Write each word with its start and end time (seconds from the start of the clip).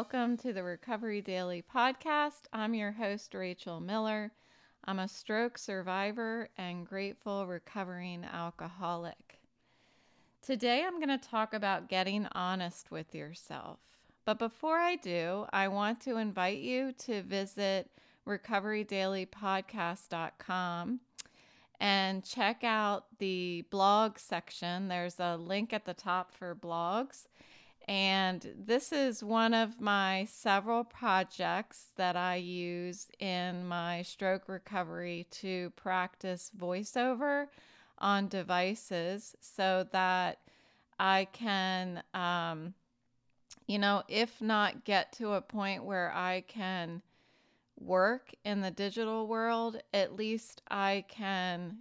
welcome 0.00 0.34
to 0.34 0.54
the 0.54 0.62
Recovery 0.62 1.20
Daily 1.20 1.62
podcast. 1.62 2.44
I'm 2.54 2.72
your 2.72 2.90
host, 2.90 3.34
Rachel 3.34 3.80
Miller. 3.80 4.32
I'm 4.86 4.98
a 4.98 5.06
stroke 5.06 5.58
survivor 5.58 6.48
and 6.56 6.86
grateful 6.86 7.46
recovering 7.46 8.24
alcoholic. 8.24 9.40
Today, 10.40 10.84
I'm 10.86 11.00
going 11.00 11.18
to 11.18 11.28
talk 11.28 11.52
about 11.52 11.90
getting 11.90 12.26
honest 12.32 12.90
with 12.90 13.14
yourself. 13.14 13.78
But 14.24 14.38
before 14.38 14.78
I 14.78 14.96
do, 14.96 15.44
I 15.52 15.68
want 15.68 16.00
to 16.04 16.16
invite 16.16 16.60
you 16.60 16.92
to 17.00 17.20
visit 17.20 17.90
recoverydailypodcast.com 18.26 21.00
and 21.78 22.24
check 22.24 22.64
out 22.64 23.04
the 23.18 23.66
blog 23.68 24.16
section. 24.16 24.88
There's 24.88 25.20
a 25.20 25.36
link 25.36 25.74
at 25.74 25.84
the 25.84 25.92
top 25.92 26.32
for 26.32 26.54
blogs. 26.54 27.26
And 27.90 28.54
this 28.56 28.92
is 28.92 29.24
one 29.24 29.52
of 29.52 29.80
my 29.80 30.28
several 30.30 30.84
projects 30.84 31.86
that 31.96 32.14
I 32.14 32.36
use 32.36 33.08
in 33.18 33.66
my 33.66 34.02
stroke 34.02 34.48
recovery 34.48 35.26
to 35.32 35.70
practice 35.70 36.52
voiceover 36.56 37.48
on 37.98 38.28
devices 38.28 39.34
so 39.40 39.88
that 39.90 40.38
I 41.00 41.26
can, 41.32 42.04
um, 42.14 42.74
you 43.66 43.80
know, 43.80 44.04
if 44.06 44.40
not 44.40 44.84
get 44.84 45.10
to 45.14 45.32
a 45.32 45.42
point 45.42 45.82
where 45.82 46.12
I 46.14 46.44
can 46.46 47.02
work 47.76 48.30
in 48.44 48.60
the 48.60 48.70
digital 48.70 49.26
world, 49.26 49.82
at 49.92 50.14
least 50.14 50.62
I 50.70 51.06
can 51.08 51.78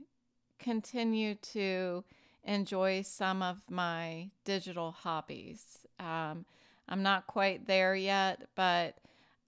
continue 0.57 1.35
to 1.35 2.03
enjoy 2.43 3.03
some 3.03 3.43
of 3.43 3.61
my 3.69 4.31
digital 4.43 4.89
hobbies. 4.89 5.85
Um, 5.99 6.45
I'm 6.87 7.03
not 7.03 7.27
quite 7.27 7.67
there 7.67 7.95
yet, 7.95 8.47
but 8.55 8.97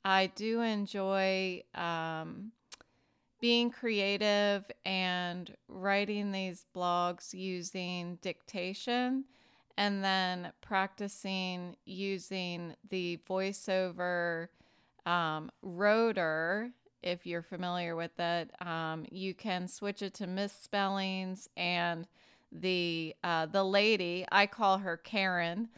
I 0.05 0.31
do 0.35 0.61
enjoy 0.61 1.63
um, 1.75 2.51
being 3.39 3.71
creative 3.71 4.63
and 4.85 5.55
writing 5.67 6.31
these 6.31 6.65
blogs 6.75 7.33
using 7.33 8.19
dictation 8.21 9.25
and 9.77 10.03
then 10.03 10.51
practicing 10.61 11.75
using 11.85 12.75
the 12.89 13.19
voiceover 13.27 14.47
um, 15.05 15.51
rotor. 15.61 16.69
If 17.01 17.25
you're 17.25 17.41
familiar 17.41 17.95
with 17.95 18.19
it, 18.19 18.51
um, 18.61 19.05
you 19.09 19.33
can 19.33 19.67
switch 19.67 20.03
it 20.03 20.13
to 20.15 20.27
misspellings 20.27 21.49
and 21.57 22.07
the 22.51 23.15
uh, 23.23 23.47
the 23.47 23.63
lady 23.63 24.25
I 24.31 24.45
call 24.45 24.77
her 24.79 24.97
Karen. 24.97 25.69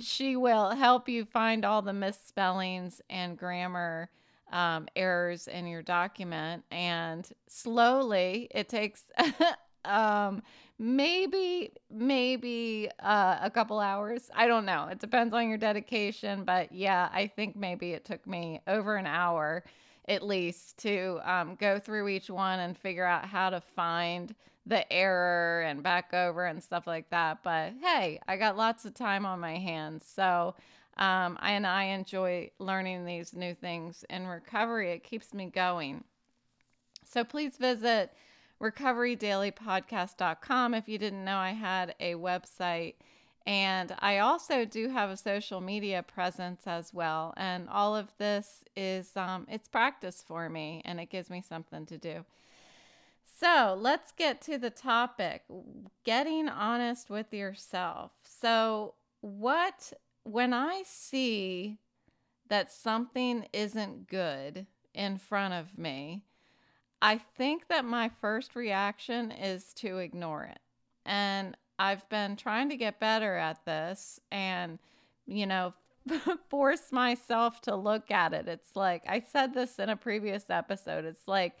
She 0.00 0.36
will 0.36 0.70
help 0.70 1.08
you 1.08 1.24
find 1.24 1.64
all 1.64 1.82
the 1.82 1.92
misspellings 1.92 3.00
and 3.10 3.36
grammar 3.36 4.10
um, 4.52 4.88
errors 4.96 5.46
in 5.46 5.66
your 5.66 5.82
document, 5.82 6.64
and 6.70 7.28
slowly 7.46 8.48
it 8.50 8.68
takes 8.68 9.04
um, 9.84 10.42
maybe 10.78 11.72
maybe 11.90 12.88
uh, 13.00 13.38
a 13.42 13.50
couple 13.50 13.78
hours. 13.78 14.30
I 14.34 14.46
don't 14.46 14.64
know. 14.64 14.88
It 14.90 14.98
depends 14.98 15.34
on 15.34 15.48
your 15.48 15.58
dedication, 15.58 16.44
but 16.44 16.72
yeah, 16.72 17.08
I 17.12 17.26
think 17.26 17.54
maybe 17.54 17.92
it 17.92 18.04
took 18.04 18.26
me 18.26 18.60
over 18.66 18.96
an 18.96 19.06
hour 19.06 19.62
at 20.08 20.26
least 20.26 20.78
to 20.78 21.20
um, 21.24 21.54
go 21.54 21.78
through 21.78 22.08
each 22.08 22.28
one 22.28 22.58
and 22.58 22.76
figure 22.76 23.04
out 23.04 23.24
how 23.26 23.50
to 23.50 23.60
find 23.60 24.34
the 24.66 24.90
error 24.92 25.62
and 25.62 25.82
back 25.82 26.12
over 26.12 26.44
and 26.44 26.62
stuff 26.62 26.86
like 26.86 27.08
that. 27.10 27.42
But 27.42 27.72
hey, 27.82 28.20
I 28.28 28.36
got 28.36 28.56
lots 28.56 28.84
of 28.84 28.94
time 28.94 29.26
on 29.26 29.40
my 29.40 29.56
hands. 29.56 30.04
So, 30.06 30.54
um, 30.96 31.36
I 31.40 31.52
and 31.52 31.66
I 31.66 31.84
enjoy 31.84 32.50
learning 32.58 33.06
these 33.06 33.32
new 33.34 33.54
things 33.54 34.04
in 34.10 34.26
recovery. 34.26 34.92
It 34.92 35.02
keeps 35.02 35.32
me 35.32 35.46
going. 35.46 36.04
So 37.04 37.24
please 37.24 37.56
visit 37.56 38.12
recoverydailypodcast.com 38.60 40.74
if 40.74 40.88
you 40.88 40.98
didn't 40.98 41.24
know 41.24 41.38
I 41.38 41.52
had 41.52 41.94
a 41.98 42.12
website. 42.14 42.96
And 43.46 43.96
I 44.00 44.18
also 44.18 44.66
do 44.66 44.90
have 44.90 45.08
a 45.08 45.16
social 45.16 45.62
media 45.62 46.02
presence 46.02 46.66
as 46.66 46.92
well. 46.92 47.32
And 47.36 47.70
all 47.70 47.96
of 47.96 48.12
this 48.18 48.64
is, 48.76 49.16
um, 49.16 49.46
it's 49.50 49.66
practice 49.66 50.22
for 50.24 50.50
me 50.50 50.82
and 50.84 51.00
it 51.00 51.08
gives 51.08 51.30
me 51.30 51.40
something 51.40 51.86
to 51.86 51.96
do. 51.96 52.26
So 53.40 53.74
let's 53.80 54.12
get 54.12 54.42
to 54.42 54.58
the 54.58 54.68
topic 54.68 55.44
getting 56.04 56.46
honest 56.50 57.08
with 57.08 57.32
yourself. 57.32 58.10
So, 58.22 58.94
what, 59.22 59.94
when 60.24 60.52
I 60.52 60.82
see 60.84 61.78
that 62.48 62.70
something 62.70 63.46
isn't 63.54 64.08
good 64.08 64.66
in 64.92 65.16
front 65.16 65.54
of 65.54 65.78
me, 65.78 66.24
I 67.00 67.16
think 67.16 67.68
that 67.68 67.86
my 67.86 68.10
first 68.20 68.54
reaction 68.54 69.30
is 69.32 69.72
to 69.74 69.98
ignore 69.98 70.44
it. 70.44 70.60
And 71.06 71.56
I've 71.78 72.06
been 72.10 72.36
trying 72.36 72.68
to 72.68 72.76
get 72.76 73.00
better 73.00 73.36
at 73.36 73.64
this 73.64 74.20
and, 74.30 74.78
you 75.26 75.46
know, 75.46 75.72
force 76.50 76.92
myself 76.92 77.62
to 77.62 77.74
look 77.74 78.10
at 78.10 78.34
it. 78.34 78.48
It's 78.48 78.76
like, 78.76 79.02
I 79.08 79.24
said 79.32 79.54
this 79.54 79.78
in 79.78 79.88
a 79.88 79.96
previous 79.96 80.50
episode. 80.50 81.06
It's 81.06 81.26
like, 81.26 81.58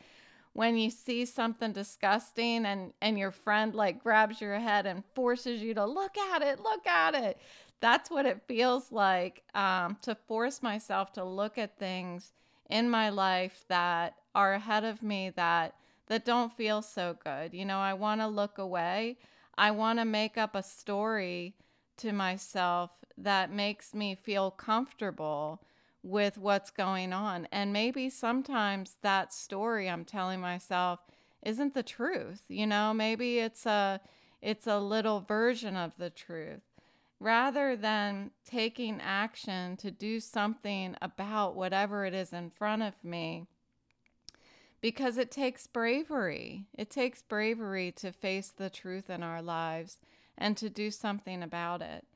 when 0.52 0.76
you 0.76 0.90
see 0.90 1.24
something 1.24 1.72
disgusting 1.72 2.66
and 2.66 2.92
and 3.00 3.18
your 3.18 3.30
friend 3.30 3.74
like 3.74 4.02
grabs 4.02 4.40
your 4.40 4.58
head 4.58 4.86
and 4.86 5.04
forces 5.14 5.62
you 5.62 5.74
to 5.74 5.86
look 5.86 6.16
at 6.18 6.42
it 6.42 6.60
look 6.60 6.86
at 6.86 7.14
it. 7.14 7.38
That's 7.80 8.10
what 8.10 8.26
it 8.26 8.42
feels 8.46 8.92
like 8.92 9.42
um, 9.54 9.96
to 10.02 10.14
force 10.14 10.62
myself 10.62 11.12
to 11.14 11.24
look 11.24 11.56
at 11.56 11.78
things 11.78 12.32
in 12.68 12.90
my 12.90 13.08
life 13.08 13.64
that 13.68 14.16
are 14.34 14.52
ahead 14.54 14.84
of 14.84 15.02
me 15.02 15.30
that 15.36 15.74
that 16.08 16.24
don't 16.24 16.52
feel 16.56 16.82
so 16.82 17.16
good. 17.24 17.54
You 17.54 17.64
know 17.64 17.78
i 17.78 17.94
want 17.94 18.20
to 18.20 18.26
look 18.26 18.58
away. 18.58 19.18
I 19.56 19.70
want 19.72 19.98
to 19.98 20.04
make 20.04 20.38
up 20.38 20.54
a 20.54 20.62
story 20.62 21.54
to 21.98 22.12
myself 22.12 22.90
that 23.18 23.52
makes 23.52 23.94
me 23.94 24.14
feel 24.14 24.50
comfortable 24.50 25.62
with 26.02 26.38
what's 26.38 26.70
going 26.70 27.12
on. 27.12 27.46
And 27.52 27.72
maybe 27.72 28.10
sometimes 28.10 28.96
that 29.02 29.32
story 29.32 29.88
I'm 29.88 30.04
telling 30.04 30.40
myself 30.40 31.00
isn't 31.42 31.74
the 31.74 31.82
truth. 31.82 32.42
You 32.48 32.66
know, 32.66 32.92
maybe 32.94 33.38
it's 33.38 33.66
a 33.66 34.00
it's 34.42 34.66
a 34.66 34.78
little 34.78 35.20
version 35.20 35.76
of 35.76 35.92
the 35.98 36.10
truth. 36.10 36.62
Rather 37.18 37.76
than 37.76 38.30
taking 38.46 38.98
action 39.02 39.76
to 39.76 39.90
do 39.90 40.20
something 40.20 40.96
about 41.02 41.54
whatever 41.54 42.06
it 42.06 42.14
is 42.14 42.32
in 42.32 42.48
front 42.48 42.82
of 42.82 42.94
me, 43.04 43.46
because 44.80 45.18
it 45.18 45.30
takes 45.30 45.66
bravery. 45.66 46.64
It 46.76 46.88
takes 46.88 47.22
bravery 47.22 47.92
to 47.92 48.12
face 48.12 48.48
the 48.48 48.70
truth 48.70 49.10
in 49.10 49.22
our 49.22 49.42
lives 49.42 49.98
and 50.38 50.56
to 50.56 50.70
do 50.70 50.90
something 50.90 51.42
about 51.42 51.82
it. 51.82 52.06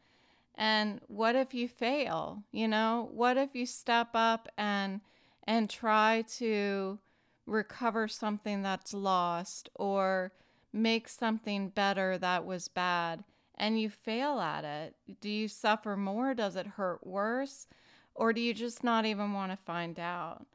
And 0.54 1.00
what 1.08 1.34
if 1.34 1.52
you 1.52 1.68
fail? 1.68 2.44
You 2.52 2.68
know, 2.68 3.08
what 3.12 3.36
if 3.36 3.54
you 3.54 3.66
step 3.66 4.10
up 4.14 4.48
and 4.56 5.00
and 5.46 5.68
try 5.68 6.24
to 6.38 6.98
recover 7.46 8.08
something 8.08 8.62
that's 8.62 8.94
lost 8.94 9.68
or 9.74 10.32
make 10.72 11.08
something 11.08 11.68
better 11.68 12.16
that 12.18 12.46
was 12.46 12.68
bad 12.68 13.24
and 13.56 13.80
you 13.80 13.90
fail 13.90 14.40
at 14.40 14.64
it? 14.64 14.94
Do 15.20 15.28
you 15.28 15.48
suffer 15.48 15.96
more? 15.96 16.34
Does 16.34 16.56
it 16.56 16.66
hurt 16.66 17.06
worse? 17.06 17.66
Or 18.14 18.32
do 18.32 18.40
you 18.40 18.54
just 18.54 18.84
not 18.84 19.04
even 19.04 19.32
want 19.32 19.50
to 19.52 19.56
find 19.56 19.98
out? 19.98 20.46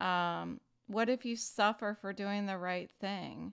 Um, 0.00 0.60
what 0.86 1.08
if 1.08 1.24
you 1.24 1.36
suffer 1.36 1.96
for 2.00 2.12
doing 2.12 2.46
the 2.46 2.58
right 2.58 2.90
thing? 3.00 3.52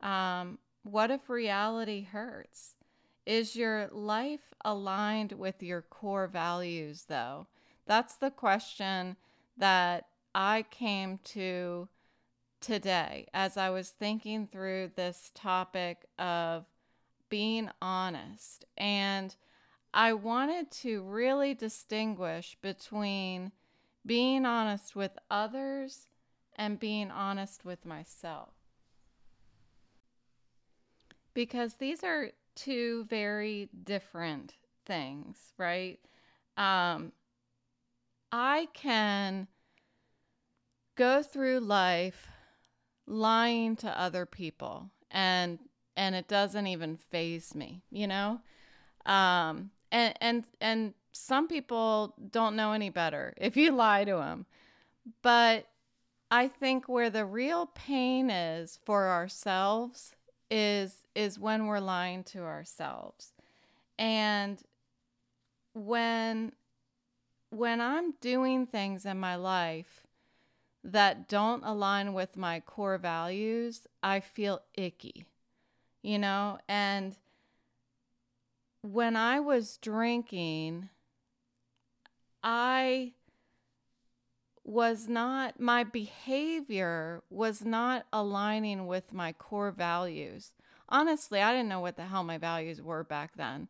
Um, 0.00 0.58
what 0.82 1.10
if 1.10 1.28
reality 1.28 2.02
hurts? 2.04 2.75
Is 3.26 3.56
your 3.56 3.88
life 3.90 4.54
aligned 4.64 5.32
with 5.32 5.60
your 5.62 5.82
core 5.82 6.28
values, 6.28 7.06
though? 7.08 7.48
That's 7.84 8.14
the 8.16 8.30
question 8.30 9.16
that 9.58 10.06
I 10.34 10.64
came 10.70 11.18
to 11.24 11.88
today 12.60 13.26
as 13.34 13.56
I 13.56 13.70
was 13.70 13.90
thinking 13.90 14.46
through 14.46 14.92
this 14.94 15.32
topic 15.34 16.06
of 16.18 16.66
being 17.28 17.68
honest. 17.82 18.64
And 18.76 19.34
I 19.92 20.12
wanted 20.12 20.70
to 20.82 21.02
really 21.02 21.54
distinguish 21.54 22.56
between 22.60 23.50
being 24.04 24.46
honest 24.46 24.94
with 24.94 25.18
others 25.30 26.06
and 26.54 26.78
being 26.78 27.10
honest 27.10 27.64
with 27.64 27.84
myself. 27.84 28.50
Because 31.34 31.74
these 31.74 32.04
are 32.04 32.30
two 32.56 33.04
very 33.04 33.68
different 33.84 34.54
things, 34.84 35.36
right? 35.58 36.00
Um, 36.56 37.12
I 38.32 38.68
can 38.72 39.46
go 40.96 41.22
through 41.22 41.60
life 41.60 42.26
lying 43.06 43.76
to 43.76 44.00
other 44.00 44.26
people 44.26 44.90
and 45.10 45.58
and 45.96 46.14
it 46.14 46.28
doesn't 46.28 46.66
even 46.66 46.96
faze 46.96 47.54
me, 47.54 47.82
you 47.90 48.06
know? 48.06 48.40
Um, 49.06 49.70
and 49.92 50.14
and 50.20 50.44
and 50.60 50.94
some 51.12 51.48
people 51.48 52.14
don't 52.30 52.56
know 52.56 52.72
any 52.72 52.90
better 52.90 53.34
if 53.38 53.56
you 53.56 53.72
lie 53.72 54.04
to 54.04 54.16
them. 54.16 54.46
But 55.22 55.66
I 56.30 56.48
think 56.48 56.88
where 56.88 57.10
the 57.10 57.24
real 57.24 57.66
pain 57.66 58.30
is 58.30 58.80
for 58.84 59.08
ourselves 59.08 60.15
is 60.50 61.06
is 61.14 61.38
when 61.38 61.66
we're 61.66 61.80
lying 61.80 62.24
to 62.24 62.40
ourselves. 62.42 63.32
And 63.98 64.62
when 65.74 66.52
when 67.50 67.80
I'm 67.80 68.12
doing 68.20 68.66
things 68.66 69.06
in 69.06 69.18
my 69.18 69.36
life 69.36 70.06
that 70.84 71.28
don't 71.28 71.64
align 71.64 72.12
with 72.12 72.36
my 72.36 72.60
core 72.60 72.98
values, 72.98 73.86
I 74.02 74.20
feel 74.20 74.60
icky. 74.74 75.26
You 76.02 76.18
know, 76.18 76.58
and 76.68 77.16
when 78.82 79.16
I 79.16 79.40
was 79.40 79.78
drinking, 79.78 80.88
I 82.42 83.14
was 84.66 85.08
not, 85.08 85.60
my 85.60 85.84
behavior 85.84 87.22
was 87.30 87.64
not 87.64 88.04
aligning 88.12 88.88
with 88.88 89.12
my 89.12 89.32
core 89.32 89.70
values. 89.70 90.50
Honestly, 90.88 91.40
I 91.40 91.52
didn't 91.52 91.68
know 91.68 91.80
what 91.80 91.96
the 91.96 92.06
hell 92.06 92.24
my 92.24 92.36
values 92.36 92.82
were 92.82 93.04
back 93.04 93.36
then. 93.36 93.68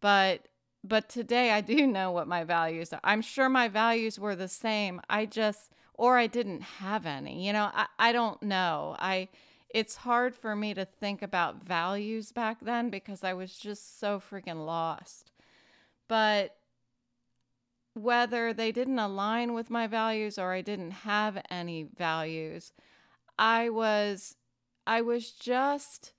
But 0.00 0.46
but 0.82 1.10
today 1.10 1.50
I 1.50 1.60
do 1.60 1.86
know 1.86 2.10
what 2.10 2.26
my 2.26 2.44
values 2.44 2.90
are. 2.94 3.00
I'm 3.04 3.20
sure 3.20 3.50
my 3.50 3.68
values 3.68 4.18
were 4.18 4.34
the 4.34 4.48
same. 4.48 5.02
I 5.10 5.26
just 5.26 5.72
or 5.92 6.16
I 6.16 6.26
didn't 6.26 6.62
have 6.62 7.04
any. 7.04 7.46
You 7.46 7.52
know, 7.52 7.70
I, 7.74 7.86
I 7.98 8.12
don't 8.12 8.42
know. 8.42 8.96
I 8.98 9.28
it's 9.68 9.96
hard 9.96 10.34
for 10.34 10.56
me 10.56 10.72
to 10.72 10.86
think 10.86 11.20
about 11.20 11.62
values 11.62 12.32
back 12.32 12.58
then 12.62 12.88
because 12.88 13.22
I 13.22 13.34
was 13.34 13.56
just 13.56 14.00
so 14.00 14.20
freaking 14.20 14.64
lost. 14.64 15.32
But 16.08 16.56
whether 17.94 18.52
they 18.52 18.72
didn't 18.72 18.98
align 18.98 19.52
with 19.52 19.70
my 19.70 19.86
values 19.86 20.38
or 20.38 20.52
I 20.52 20.60
didn't 20.60 20.92
have 20.92 21.42
any 21.50 21.82
values, 21.96 22.72
I 23.38 23.68
was 23.70 24.36
I 24.86 25.02
was 25.02 25.30
just 25.30 26.12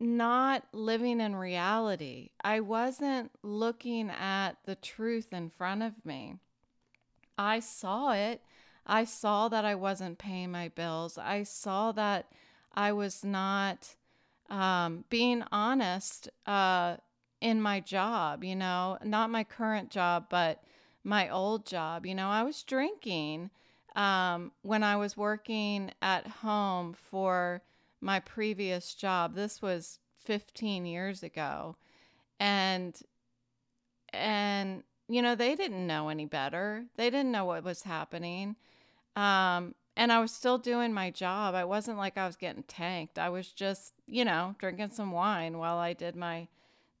not 0.00 0.64
living 0.72 1.20
in 1.20 1.36
reality. 1.36 2.30
I 2.42 2.60
wasn't 2.60 3.30
looking 3.42 4.10
at 4.10 4.52
the 4.64 4.74
truth 4.74 5.32
in 5.32 5.50
front 5.50 5.82
of 5.82 6.04
me. 6.04 6.36
I 7.38 7.60
saw 7.60 8.12
it. 8.12 8.42
I 8.86 9.04
saw 9.04 9.48
that 9.48 9.64
I 9.64 9.76
wasn't 9.76 10.18
paying 10.18 10.50
my 10.50 10.68
bills. 10.68 11.16
I 11.18 11.44
saw 11.44 11.92
that 11.92 12.26
I 12.74 12.92
was 12.92 13.24
not 13.24 13.94
um, 14.50 15.04
being 15.08 15.44
honest 15.52 16.28
uh, 16.46 16.96
in 17.42 17.60
my 17.60 17.80
job, 17.80 18.44
you 18.44 18.54
know, 18.54 18.96
not 19.02 19.28
my 19.28 19.42
current 19.42 19.90
job, 19.90 20.26
but 20.30 20.62
my 21.02 21.28
old 21.28 21.66
job. 21.66 22.06
You 22.06 22.14
know, 22.14 22.28
I 22.28 22.44
was 22.44 22.62
drinking 22.62 23.50
um, 23.96 24.52
when 24.62 24.84
I 24.84 24.94
was 24.94 25.16
working 25.16 25.90
at 26.00 26.26
home 26.28 26.94
for 26.94 27.60
my 28.00 28.20
previous 28.20 28.94
job. 28.94 29.34
This 29.34 29.60
was 29.60 29.98
15 30.24 30.86
years 30.86 31.24
ago. 31.24 31.74
And, 32.38 32.96
and, 34.12 34.84
you 35.08 35.20
know, 35.20 35.34
they 35.34 35.56
didn't 35.56 35.84
know 35.84 36.10
any 36.10 36.26
better. 36.26 36.84
They 36.96 37.10
didn't 37.10 37.32
know 37.32 37.44
what 37.44 37.64
was 37.64 37.82
happening. 37.82 38.54
Um, 39.16 39.74
and 39.96 40.12
I 40.12 40.20
was 40.20 40.30
still 40.30 40.58
doing 40.58 40.92
my 40.92 41.10
job. 41.10 41.56
I 41.56 41.64
wasn't 41.64 41.98
like 41.98 42.16
I 42.16 42.24
was 42.24 42.36
getting 42.36 42.62
tanked. 42.62 43.18
I 43.18 43.30
was 43.30 43.48
just, 43.48 43.94
you 44.06 44.24
know, 44.24 44.54
drinking 44.60 44.90
some 44.90 45.10
wine 45.10 45.58
while 45.58 45.78
I 45.78 45.92
did 45.92 46.14
my 46.14 46.46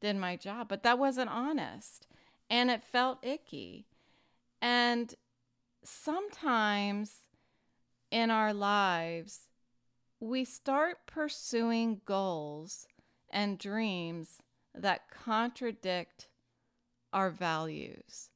did 0.02 0.16
my 0.16 0.36
job, 0.36 0.68
but 0.68 0.82
that 0.82 0.98
wasn't 0.98 1.30
honest. 1.30 2.06
And 2.50 2.70
it 2.70 2.84
felt 2.84 3.24
icky. 3.24 3.86
And 4.60 5.14
sometimes 5.82 7.20
in 8.10 8.30
our 8.30 8.52
lives, 8.52 9.48
we 10.20 10.44
start 10.44 11.06
pursuing 11.06 12.02
goals 12.04 12.86
and 13.30 13.58
dreams 13.58 14.38
that 14.74 15.08
contradict 15.10 16.28
our 17.12 17.30
values. 17.30 18.28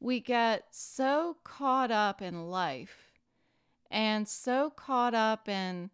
We 0.00 0.20
get 0.20 0.64
so 0.70 1.36
caught 1.44 1.90
up 1.90 2.20
in 2.22 2.48
life 2.48 3.12
and 3.90 4.26
so 4.26 4.70
caught 4.70 5.14
up 5.14 5.48
in 5.48 5.90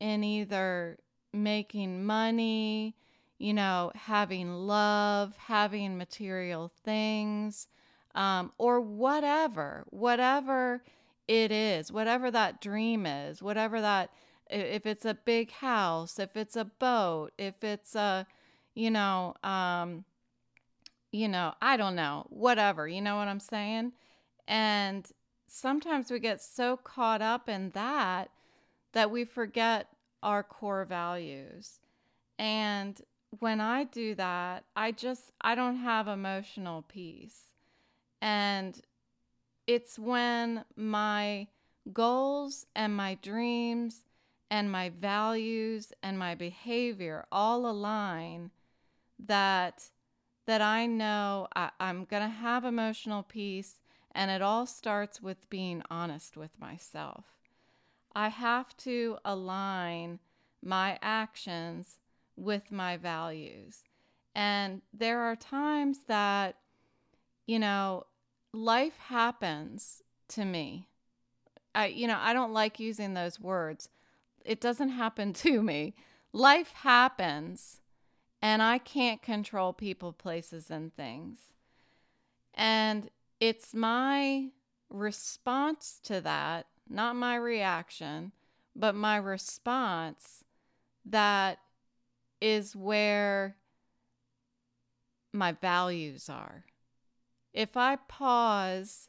in 0.00 0.24
either 0.24 0.98
making 1.32 2.04
money, 2.04 2.96
you 3.42 3.52
know, 3.52 3.90
having 3.96 4.54
love, 4.54 5.36
having 5.36 5.98
material 5.98 6.70
things, 6.84 7.66
um, 8.14 8.52
or 8.56 8.80
whatever, 8.80 9.84
whatever 9.90 10.80
it 11.26 11.50
is, 11.50 11.90
whatever 11.90 12.30
that 12.30 12.60
dream 12.60 13.04
is, 13.04 13.42
whatever 13.42 13.80
that, 13.80 14.10
if 14.48 14.86
it's 14.86 15.04
a 15.04 15.14
big 15.14 15.50
house, 15.50 16.20
if 16.20 16.36
it's 16.36 16.54
a 16.54 16.64
boat, 16.64 17.32
if 17.36 17.64
it's 17.64 17.96
a, 17.96 18.28
you 18.76 18.92
know, 18.92 19.34
um, 19.42 20.04
you 21.10 21.26
know, 21.26 21.52
I 21.60 21.76
don't 21.76 21.96
know, 21.96 22.26
whatever, 22.30 22.86
you 22.86 23.00
know 23.00 23.16
what 23.16 23.26
I'm 23.26 23.40
saying? 23.40 23.90
And 24.46 25.04
sometimes 25.48 26.12
we 26.12 26.20
get 26.20 26.40
so 26.40 26.76
caught 26.76 27.20
up 27.20 27.48
in 27.48 27.70
that 27.70 28.30
that 28.92 29.10
we 29.10 29.24
forget 29.24 29.88
our 30.22 30.44
core 30.44 30.84
values. 30.84 31.80
And 32.38 33.00
when 33.38 33.60
I 33.60 33.84
do 33.84 34.14
that, 34.16 34.64
I 34.76 34.92
just 34.92 35.32
I 35.40 35.54
don't 35.54 35.76
have 35.76 36.08
emotional 36.08 36.82
peace. 36.82 37.46
And 38.20 38.80
it's 39.66 39.98
when 39.98 40.64
my 40.76 41.48
goals 41.92 42.66
and 42.76 42.94
my 42.94 43.14
dreams 43.14 44.02
and 44.50 44.70
my 44.70 44.90
values 44.90 45.92
and 46.02 46.18
my 46.18 46.34
behavior 46.34 47.24
all 47.32 47.66
align 47.66 48.50
that 49.18 49.90
that 50.46 50.60
I 50.60 50.86
know 50.86 51.46
I, 51.54 51.70
am 51.80 52.04
gonna 52.04 52.28
have 52.28 52.64
emotional 52.64 53.22
peace 53.22 53.80
and 54.14 54.30
it 54.30 54.42
all 54.42 54.66
starts 54.66 55.22
with 55.22 55.48
being 55.48 55.82
honest 55.90 56.36
with 56.36 56.60
myself. 56.60 57.24
I 58.14 58.28
have 58.28 58.76
to 58.78 59.18
align 59.24 60.18
my 60.62 60.98
actions 61.00 61.98
with 62.36 62.72
my 62.72 62.96
values. 62.96 63.82
And 64.34 64.82
there 64.92 65.20
are 65.20 65.36
times 65.36 66.00
that, 66.08 66.56
you 67.46 67.58
know, 67.58 68.06
life 68.52 68.96
happens 68.98 70.02
to 70.28 70.44
me. 70.44 70.88
I, 71.74 71.86
you 71.86 72.06
know, 72.06 72.18
I 72.20 72.32
don't 72.32 72.52
like 72.52 72.80
using 72.80 73.14
those 73.14 73.40
words. 73.40 73.88
It 74.44 74.60
doesn't 74.60 74.90
happen 74.90 75.32
to 75.34 75.62
me. 75.62 75.94
Life 76.32 76.72
happens, 76.72 77.80
and 78.40 78.62
I 78.62 78.78
can't 78.78 79.20
control 79.20 79.72
people, 79.72 80.12
places, 80.12 80.70
and 80.70 80.94
things. 80.94 81.38
And 82.54 83.10
it's 83.40 83.74
my 83.74 84.48
response 84.88 86.00
to 86.04 86.20
that, 86.22 86.66
not 86.88 87.16
my 87.16 87.36
reaction, 87.36 88.32
but 88.74 88.94
my 88.94 89.16
response 89.16 90.44
that 91.04 91.58
is 92.42 92.74
where 92.74 93.56
my 95.32 95.52
values 95.52 96.28
are. 96.28 96.64
If 97.54 97.76
I 97.76 97.96
pause 97.96 99.08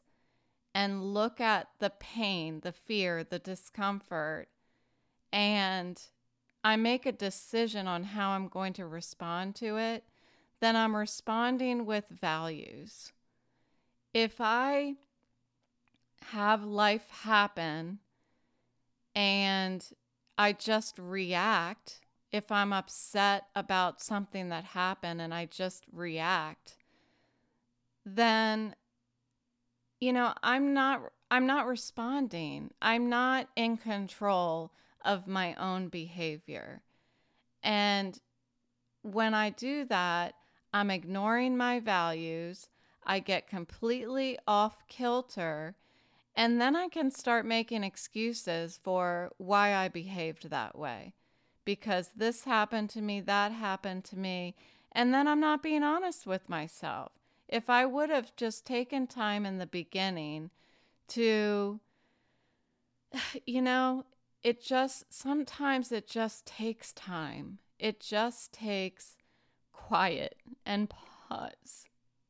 and 0.76 1.14
look 1.14 1.42
at 1.42 1.68
the 1.80 1.90
pain, 1.90 2.60
the 2.62 2.72
fear, 2.72 3.24
the 3.24 3.40
discomfort, 3.40 4.48
and 5.32 6.02
I 6.64 6.76
make 6.76 7.06
a 7.06 7.12
decision 7.12 7.88
on 7.88 8.04
how 8.04 8.32
I'm 8.32 8.48
going 8.48 8.74
to 8.74 8.86
respond 8.86 9.56
to 9.56 9.78
it, 9.78 10.04
then 10.60 10.76
I'm 10.76 10.96
responding 10.96 11.86
with 11.86 12.06
values 12.10 13.12
if 14.14 14.40
I 14.40 14.96
have 16.28 16.64
life 16.64 17.10
happen 17.10 18.00
and 19.16 19.86
I 20.38 20.54
just 20.54 20.98
react, 20.98 22.00
if 22.34 22.52
I'm 22.52 22.74
upset 22.74 23.46
about 23.56 24.02
something 24.02 24.50
that 24.50 24.66
happened 24.66 25.22
and 25.22 25.34
I 25.34 25.46
just 25.46 25.86
react, 25.94 26.78
then 28.06 28.76
you 30.02 30.12
know, 30.12 30.34
I'm 30.44 30.74
not 30.74 31.02
I'm 31.32 31.46
not 31.46 31.68
responding. 31.68 32.72
I'm 32.82 33.08
not 33.08 33.48
in 33.56 33.78
control 33.78 34.74
of 35.06 35.28
my 35.28 35.54
own 35.56 35.88
behavior. 35.88 36.82
And 37.64 38.20
when 39.04 39.34
I 39.34 39.50
do 39.52 39.86
that, 39.86 40.34
I'm 40.74 40.92
ignoring 40.92 41.56
my 41.56 41.80
values. 41.80 42.68
I 43.06 43.20
get 43.20 43.48
completely 43.48 44.38
off 44.48 44.88
kilter, 44.88 45.76
and 46.36 46.60
then 46.60 46.76
I 46.76 46.88
can 46.90 47.12
start 47.12 47.46
making 47.46 47.84
excuses 47.84 48.80
for 48.84 49.32
why 49.38 49.76
I 49.76 49.88
behaved 49.88 50.50
that 50.50 50.78
way. 50.78 51.14
Because 51.66 52.12
this 52.16 52.44
happened 52.44 52.90
to 52.92 53.02
me, 53.02 53.22
that 53.22 53.52
happened 53.52 54.04
to 54.06 54.18
me, 54.18 54.56
and 54.92 55.14
then 55.14 55.28
I'm 55.28 55.40
not 55.40 55.64
being 55.64 55.84
honest 55.84 56.28
with 56.28 56.50
myself. 56.50 57.12
If 57.48 57.70
I 57.70 57.86
would 57.86 58.10
have 58.10 58.36
just 58.36 58.66
taken 58.66 59.08
time 59.08 59.46
in 59.46 59.58
the 59.58 59.66
beginning 59.66 60.50
to, 61.10 61.80
you 63.46 63.62
know, 63.62 64.06
it 64.44 64.62
just 64.62 65.12
sometimes 65.14 65.92
it 65.92 66.08
just 66.08 66.46
takes 66.46 66.92
time. 66.94 67.60
It 67.80 68.00
just 68.00 68.54
takes 68.54 69.18
quiet 69.72 70.38
and 70.66 70.90
pause, 70.90 71.86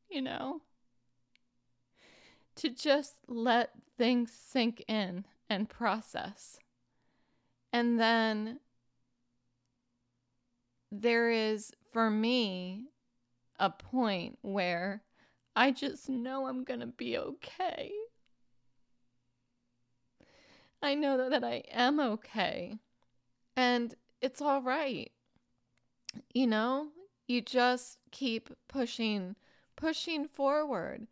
you 0.10 0.22
know, 0.22 0.62
to 2.56 2.70
just 2.70 3.16
let 3.28 3.72
things 3.98 4.32
sink 4.32 4.84
in 4.88 5.25
and 5.50 5.70
process. 5.70 6.60
And 7.72 8.00
then 8.00 8.60
there 10.94 11.32
is, 11.32 11.72
for 11.92 12.10
me, 12.10 12.86
a 13.60 13.70
point 13.70 14.38
where 14.42 15.02
I 15.56 15.72
just 15.72 16.08
know 16.08 16.46
I'm 16.48 16.64
going 16.64 16.82
to 16.82 16.88
be 16.88 17.18
okay. 17.18 17.92
I 20.82 20.96
know 20.96 21.30
that 21.30 21.44
I 21.44 21.64
am 21.72 22.00
okay. 22.00 22.78
And 23.56 23.96
it's 24.22 24.42
all 24.42 24.62
right. 24.62 25.12
You 26.34 26.48
know, 26.48 26.90
you 27.28 27.42
just 27.42 27.98
keep 28.12 28.50
pushing 28.68 29.36
pushing 29.76 30.28
forward. 30.28 31.08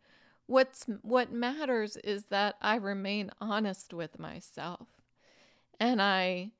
What's 0.46 0.84
what 1.02 1.32
matters 1.32 1.96
is 1.98 2.26
that 2.26 2.56
I 2.60 2.76
remain 2.76 3.30
honest 3.40 3.94
with 3.94 4.18
myself. 4.18 4.88
And 5.80 6.02
I 6.02 6.52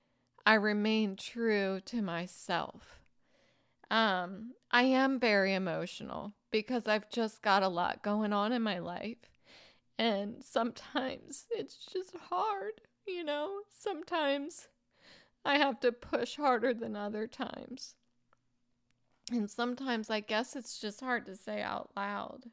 I 0.47 0.55
remain 0.55 1.17
true 1.17 1.81
to 1.85 2.03
myself. 2.03 3.02
Um, 3.93 4.55
I 4.71 4.85
am 4.85 5.21
very 5.21 5.53
emotional 5.53 6.33
because 6.51 6.89
I've 6.89 7.11
just 7.11 7.43
got 7.43 7.63
a 7.63 7.69
lot 7.69 8.03
going 8.03 8.33
on 8.33 8.51
in 8.51 8.63
my 8.63 8.79
life. 8.79 9.19
And 9.99 10.43
sometimes 10.43 11.45
it's 11.51 11.77
just 11.93 12.17
hard. 12.31 12.81
You 13.07 13.23
know, 13.23 13.61
sometimes 13.69 14.69
I 15.45 15.59
have 15.59 15.79
to 15.81 15.93
push 15.93 16.37
harder 16.37 16.73
than 16.73 16.97
other 16.97 17.27
times. 17.27 17.95
And 19.31 19.51
sometimes 19.51 20.09
I 20.09 20.21
guess 20.21 20.57
it's 20.57 20.79
just 20.79 21.03
hard 21.03 21.27
to 21.27 21.37
say 21.37 21.61
out 21.61 21.91
loud. 21.95 22.45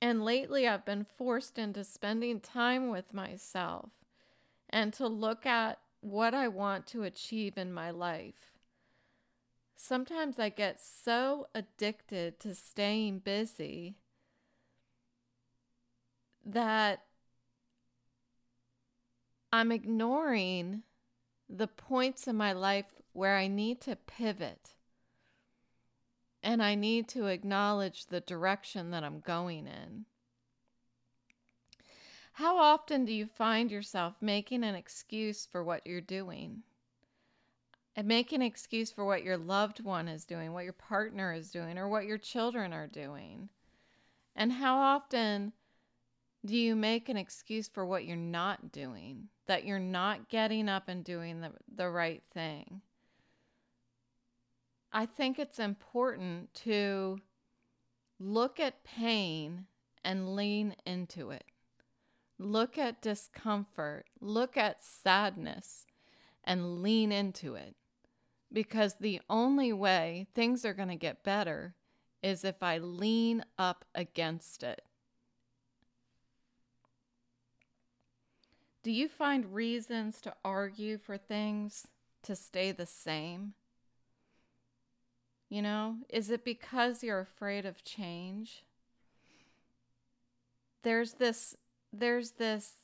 And 0.00 0.24
lately 0.24 0.66
I've 0.66 0.86
been 0.86 1.04
forced 1.04 1.58
into 1.58 1.84
spending 1.84 2.40
time 2.40 2.88
with 2.88 3.12
myself 3.12 3.90
and 4.70 4.94
to 4.94 5.08
look 5.08 5.44
at 5.44 5.78
what 6.00 6.32
I 6.32 6.48
want 6.48 6.86
to 6.88 7.02
achieve 7.02 7.58
in 7.58 7.70
my 7.70 7.90
life. 7.90 8.47
Sometimes 9.80 10.40
I 10.40 10.48
get 10.48 10.80
so 10.80 11.46
addicted 11.54 12.40
to 12.40 12.52
staying 12.56 13.20
busy 13.20 13.94
that 16.44 17.04
I'm 19.52 19.70
ignoring 19.70 20.82
the 21.48 21.68
points 21.68 22.26
in 22.26 22.34
my 22.34 22.52
life 22.52 22.86
where 23.12 23.36
I 23.36 23.46
need 23.46 23.80
to 23.82 23.94
pivot 23.94 24.74
and 26.42 26.60
I 26.60 26.74
need 26.74 27.06
to 27.10 27.26
acknowledge 27.26 28.06
the 28.06 28.20
direction 28.20 28.90
that 28.90 29.04
I'm 29.04 29.20
going 29.20 29.68
in. 29.68 30.06
How 32.32 32.58
often 32.58 33.04
do 33.04 33.12
you 33.12 33.26
find 33.26 33.70
yourself 33.70 34.16
making 34.20 34.64
an 34.64 34.74
excuse 34.74 35.46
for 35.46 35.62
what 35.62 35.86
you're 35.86 36.00
doing? 36.00 36.64
And 37.98 38.06
make 38.06 38.30
an 38.30 38.42
excuse 38.42 38.92
for 38.92 39.04
what 39.04 39.24
your 39.24 39.36
loved 39.36 39.82
one 39.82 40.06
is 40.06 40.24
doing, 40.24 40.52
what 40.52 40.62
your 40.62 40.72
partner 40.72 41.32
is 41.32 41.50
doing, 41.50 41.76
or 41.76 41.88
what 41.88 42.04
your 42.04 42.16
children 42.16 42.72
are 42.72 42.86
doing? 42.86 43.48
And 44.36 44.52
how 44.52 44.78
often 44.78 45.52
do 46.46 46.56
you 46.56 46.76
make 46.76 47.08
an 47.08 47.16
excuse 47.16 47.66
for 47.66 47.84
what 47.84 48.04
you're 48.04 48.14
not 48.14 48.70
doing? 48.70 49.30
That 49.46 49.64
you're 49.64 49.80
not 49.80 50.28
getting 50.28 50.68
up 50.68 50.84
and 50.86 51.02
doing 51.02 51.40
the, 51.40 51.50
the 51.74 51.90
right 51.90 52.22
thing? 52.32 52.82
I 54.92 55.04
think 55.04 55.40
it's 55.40 55.58
important 55.58 56.54
to 56.62 57.18
look 58.20 58.60
at 58.60 58.84
pain 58.84 59.66
and 60.04 60.36
lean 60.36 60.76
into 60.86 61.30
it. 61.32 61.46
Look 62.38 62.78
at 62.78 63.02
discomfort, 63.02 64.06
look 64.20 64.56
at 64.56 64.84
sadness, 64.84 65.84
and 66.44 66.80
lean 66.80 67.10
into 67.10 67.56
it. 67.56 67.74
Because 68.52 68.94
the 68.94 69.20
only 69.28 69.72
way 69.72 70.26
things 70.34 70.64
are 70.64 70.74
going 70.74 70.88
to 70.88 70.96
get 70.96 71.22
better 71.22 71.74
is 72.22 72.44
if 72.44 72.62
I 72.62 72.78
lean 72.78 73.44
up 73.58 73.84
against 73.94 74.62
it. 74.62 74.82
Do 78.82 78.90
you 78.90 79.08
find 79.08 79.54
reasons 79.54 80.20
to 80.22 80.34
argue 80.44 80.98
for 80.98 81.18
things 81.18 81.86
to 82.22 82.34
stay 82.34 82.72
the 82.72 82.86
same? 82.86 83.52
You 85.50 85.62
know, 85.62 85.96
is 86.08 86.30
it 86.30 86.44
because 86.44 87.02
you're 87.02 87.20
afraid 87.20 87.66
of 87.66 87.84
change? 87.84 88.64
There's 90.82 91.14
this 91.14 91.56
there's 91.92 92.32
this 92.32 92.82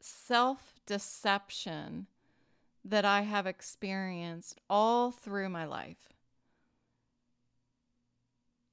self-deception 0.00 2.06
that 2.86 3.04
I 3.04 3.22
have 3.22 3.46
experienced 3.46 4.58
all 4.70 5.10
through 5.10 5.48
my 5.48 5.64
life. 5.64 5.96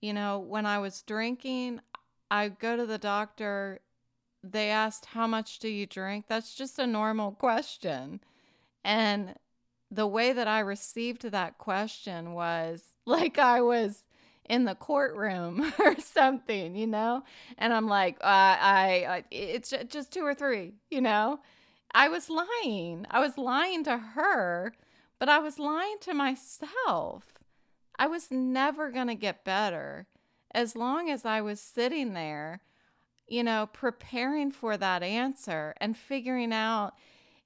You 0.01 0.13
know, 0.13 0.39
when 0.39 0.65
I 0.65 0.79
was 0.79 1.01
drinking, 1.01 1.79
I 2.29 2.49
go 2.49 2.75
to 2.75 2.85
the 2.85 2.97
doctor 2.97 3.79
they 4.43 4.69
asked, 4.69 5.05
How 5.05 5.25
much 5.25 5.59
do 5.59 5.69
you 5.69 5.85
drink? 5.85 6.25
That's 6.27 6.53
just 6.53 6.77
a 6.77 6.85
normal 6.85 7.31
question. 7.31 8.19
And 8.83 9.35
the 9.89 10.07
way 10.07 10.33
that 10.33 10.47
I 10.47 10.59
received 10.59 11.23
that 11.23 11.57
question 11.57 12.33
was 12.33 12.83
like 13.05 13.37
I 13.37 13.61
was 13.61 14.03
in 14.49 14.65
the 14.65 14.75
courtroom 14.75 15.73
or 15.79 15.97
something, 15.99 16.75
you 16.75 16.87
know? 16.87 17.23
And 17.57 17.73
I'm 17.73 17.87
like, 17.87 18.17
uh, 18.17 18.27
I, 18.59 19.05
I, 19.07 19.23
it's 19.31 19.73
just 19.87 20.11
two 20.11 20.25
or 20.25 20.33
three, 20.33 20.73
you 20.91 20.99
know? 20.99 21.39
I 21.93 22.09
was 22.09 22.29
lying. 22.29 23.05
I 23.09 23.19
was 23.19 23.37
lying 23.37 23.83
to 23.85 23.97
her, 23.97 24.73
but 25.19 25.29
I 25.29 25.39
was 25.39 25.59
lying 25.59 25.97
to 26.01 26.13
myself. 26.13 27.39
I 27.97 28.07
was 28.07 28.31
never 28.31 28.91
going 28.91 29.07
to 29.07 29.15
get 29.15 29.45
better 29.45 30.07
as 30.51 30.75
long 30.75 31.09
as 31.09 31.25
I 31.25 31.41
was 31.41 31.59
sitting 31.59 32.13
there 32.13 32.61
you 33.27 33.43
know, 33.43 33.69
preparing 33.71 34.51
for 34.51 34.77
that 34.77 35.03
answer 35.03 35.73
and 35.77 35.97
figuring 35.97 36.53
out 36.53 36.93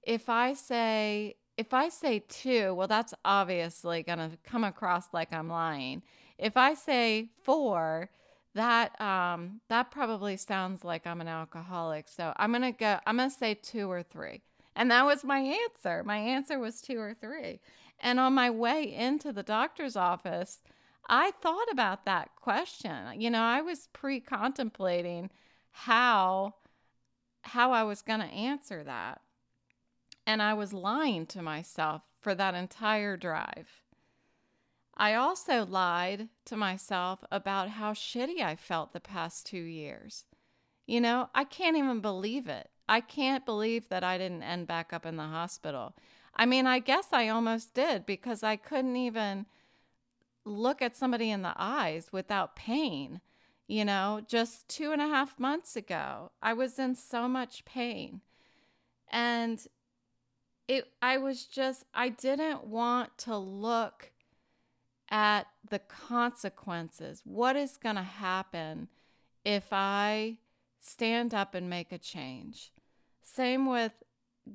if 0.03 0.29
I 0.29 0.53
say, 0.53 1.35
if 1.57 1.73
I 1.73 1.89
say 1.89 2.23
two, 2.27 2.73
well, 2.73 2.87
that's 2.87 3.13
obviously 3.23 4.03
going 4.03 4.19
to 4.19 4.31
come 4.43 4.63
across 4.63 5.05
like 5.13 5.33
I'm 5.33 5.49
lying. 5.49 6.03
If 6.37 6.57
I 6.57 6.73
say 6.73 7.29
four, 7.43 8.09
that 8.57 8.99
um 8.99 9.61
that 9.69 9.91
probably 9.91 10.35
sounds 10.37 10.83
like 10.83 11.07
I'm 11.07 11.21
an 11.21 11.27
alcoholic. 11.27 12.09
So 12.09 12.33
I'm 12.35 12.53
to 12.53 12.71
go 12.71 12.99
I'm 13.05 13.17
to 13.17 13.29
say 13.29 13.53
2 13.55 13.89
or 13.89 14.03
3. 14.03 14.41
And 14.75 14.91
that 14.91 15.05
was 15.05 15.23
my 15.23 15.39
answer. 15.39 16.03
My 16.03 16.17
answer 16.17 16.59
was 16.59 16.81
2 16.81 16.99
or 16.99 17.13
3. 17.13 17.59
And 17.99 18.19
on 18.19 18.33
my 18.33 18.49
way 18.49 18.93
into 18.93 19.31
the 19.31 19.43
doctor's 19.43 19.95
office, 19.95 20.59
I 21.09 21.31
thought 21.41 21.71
about 21.71 22.05
that 22.05 22.29
question. 22.35 23.19
You 23.19 23.29
know, 23.31 23.41
I 23.41 23.61
was 23.61 23.87
pre-contemplating 23.93 25.31
how 25.71 26.55
how 27.43 27.71
I 27.71 27.83
was 27.83 28.01
going 28.01 28.19
to 28.19 28.25
answer 28.25 28.83
that. 28.83 29.21
And 30.25 30.41
I 30.41 30.53
was 30.53 30.73
lying 30.73 31.25
to 31.27 31.41
myself 31.41 32.01
for 32.19 32.35
that 32.35 32.55
entire 32.55 33.15
drive. 33.15 33.69
I 34.97 35.13
also 35.13 35.63
lied 35.63 36.29
to 36.45 36.57
myself 36.57 37.23
about 37.31 37.69
how 37.69 37.93
shitty 37.93 38.41
I 38.41 38.55
felt 38.55 38.93
the 38.93 38.99
past 38.99 39.45
2 39.45 39.57
years. 39.57 40.25
You 40.87 40.99
know, 41.01 41.29
I 41.35 41.43
can't 41.43 41.77
even 41.77 42.01
believe 42.01 42.47
it. 42.47 42.69
I 42.89 43.01
can't 43.01 43.45
believe 43.45 43.89
that 43.89 44.03
I 44.03 44.17
didn't 44.17 44.43
end 44.43 44.65
back 44.65 44.93
up 44.93 45.05
in 45.05 45.17
the 45.17 45.23
hospital. 45.23 45.95
I 46.35 46.45
mean, 46.45 46.65
I 46.65 46.79
guess 46.79 47.07
I 47.11 47.27
almost 47.27 47.75
did 47.75 48.05
because 48.05 48.41
I 48.41 48.55
couldn't 48.55 48.95
even 48.95 49.45
look 50.45 50.81
at 50.81 50.95
somebody 50.95 51.29
in 51.29 51.43
the 51.43 51.53
eyes 51.57 52.07
without 52.11 52.55
pain. 52.55 53.21
You 53.67 53.85
know, 53.85 54.21
just 54.25 54.67
two 54.69 54.93
and 54.93 55.01
a 55.01 55.07
half 55.07 55.37
months 55.37 55.75
ago, 55.75 56.31
I 56.41 56.53
was 56.53 56.79
in 56.79 56.95
so 56.95 57.27
much 57.27 57.65
pain. 57.65 58.21
And 59.11 59.61
it, 60.67 60.85
I 61.01 61.17
was 61.17 61.45
just, 61.45 61.83
I 61.93 62.09
didn't 62.09 62.65
want 62.65 63.17
to 63.19 63.37
look 63.37 64.11
at 65.09 65.47
the 65.69 65.79
consequences. 65.79 67.21
What 67.23 67.55
is 67.55 67.77
going 67.77 67.95
to 67.95 68.01
happen 68.01 68.87
if 69.45 69.67
I 69.71 70.37
stand 70.79 71.33
up 71.33 71.55
and 71.55 71.69
make 71.69 71.91
a 71.91 71.97
change? 71.97 72.71
Same 73.23 73.65
with 73.67 73.91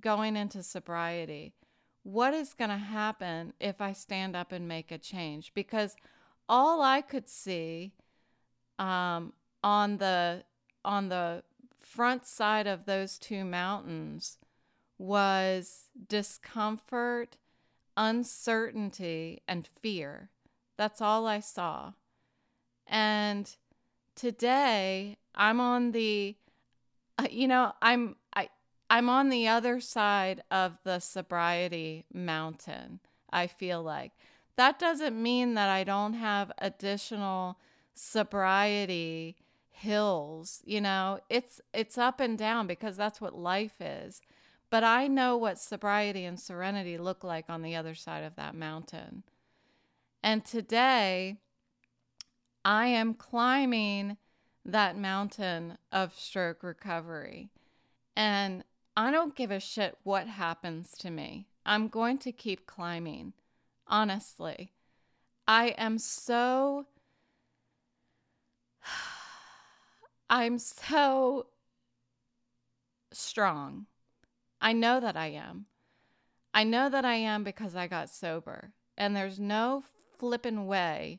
going 0.01 0.37
into 0.37 0.63
sobriety. 0.63 1.55
What 2.03 2.35
is 2.35 2.55
going 2.55 2.71
to 2.71 2.77
happen 2.77 3.53
if 3.61 3.81
I 3.81 3.93
stand 3.93 4.35
up 4.35 4.53
and 4.53 4.67
make 4.67 4.91
a 4.91 4.99
change? 4.99 5.53
Because 5.55 5.95
all 6.49 6.83
I 6.83 7.01
could 7.01 7.29
see 7.29 7.93
um, 8.79 9.33
on 9.63 9.99
the 9.99 10.45
on 10.85 11.09
the 11.09 11.45
front 11.81 12.27
side 12.27 12.67
of 12.67 12.87
those 12.87 13.19
two 13.19 13.45
mountains 13.45 14.39
was 14.99 15.89
discomfort, 16.09 17.37
uncertainty, 17.97 19.43
and 19.47 19.69
fear. 19.81 20.31
That's 20.83 21.01
all 21.01 21.29
I 21.29 21.39
saw. 21.39 21.93
And 22.89 23.49
today 24.17 25.17
I'm 25.33 25.61
on 25.61 25.93
the 25.93 26.35
uh, 27.19 27.29
you 27.31 27.47
know, 27.47 27.73
I'm 27.81 28.17
I 28.35 28.49
I'm 28.91 29.09
on 29.09 29.29
the 29.29 29.47
other 29.47 29.79
side 29.79 30.43
of 30.51 30.79
the 30.83 30.99
sobriety 30.99 32.05
mountain. 32.13 32.99
I 33.33 33.47
feel 33.47 33.81
like 33.81 34.11
that 34.57 34.81
doesn't 34.81 35.23
mean 35.23 35.55
that 35.55 35.69
I 35.69 35.85
don't 35.85 36.15
have 36.15 36.51
additional 36.59 37.61
sobriety 37.95 39.37
hills, 39.71 40.63
you 40.65 40.81
know. 40.81 41.21
It's 41.31 41.61
it's 41.73 41.97
up 41.97 42.19
and 42.19 42.37
down 42.37 42.67
because 42.67 42.97
that's 42.97 43.21
what 43.21 43.39
life 43.39 43.81
is. 43.81 44.21
But 44.69 44.83
I 44.83 45.07
know 45.07 45.37
what 45.37 45.61
sobriety 45.61 46.25
and 46.25 46.41
serenity 46.41 46.99
look 46.99 47.23
like 47.23 47.45
on 47.49 47.63
the 47.63 47.77
other 47.77 47.95
side 47.95 48.25
of 48.25 48.35
that 48.35 48.57
mountain. 48.57 49.23
And 50.23 50.45
today 50.45 51.39
I 52.65 52.87
am 52.87 53.15
climbing 53.15 54.17
that 54.65 54.97
mountain 54.97 55.79
of 55.91 56.15
stroke 56.15 56.63
recovery. 56.63 57.51
And 58.15 58.65
I 58.97 59.11
don't 59.11 59.35
give 59.35 59.51
a 59.51 59.59
shit 59.59 59.99
what 60.05 60.29
happens 60.29 60.93
to 60.99 61.11
me. 61.11 61.49
I'm 61.67 61.89
going 61.89 62.19
to 62.19 62.33
keep 62.33 62.67
climbing. 62.67 63.33
Honestly, 63.87 64.73
I 65.49 65.69
am 65.79 65.99
so. 65.99 66.87
I'm 70.31 70.59
so 70.59 71.47
strong. 73.13 73.87
I 74.61 74.73
know 74.73 75.01
that 75.01 75.17
I 75.17 75.29
am. 75.29 75.67
I 76.55 76.65
know 76.65 76.89
that 76.89 77.05
I 77.05 77.15
am 77.15 77.45
because 77.45 77.75
I 77.75 77.87
got 77.87 78.09
sober. 78.09 78.73
And 78.97 79.17
there's 79.17 79.41
no 79.41 79.83
flipping 80.23 80.69
way 80.69 81.19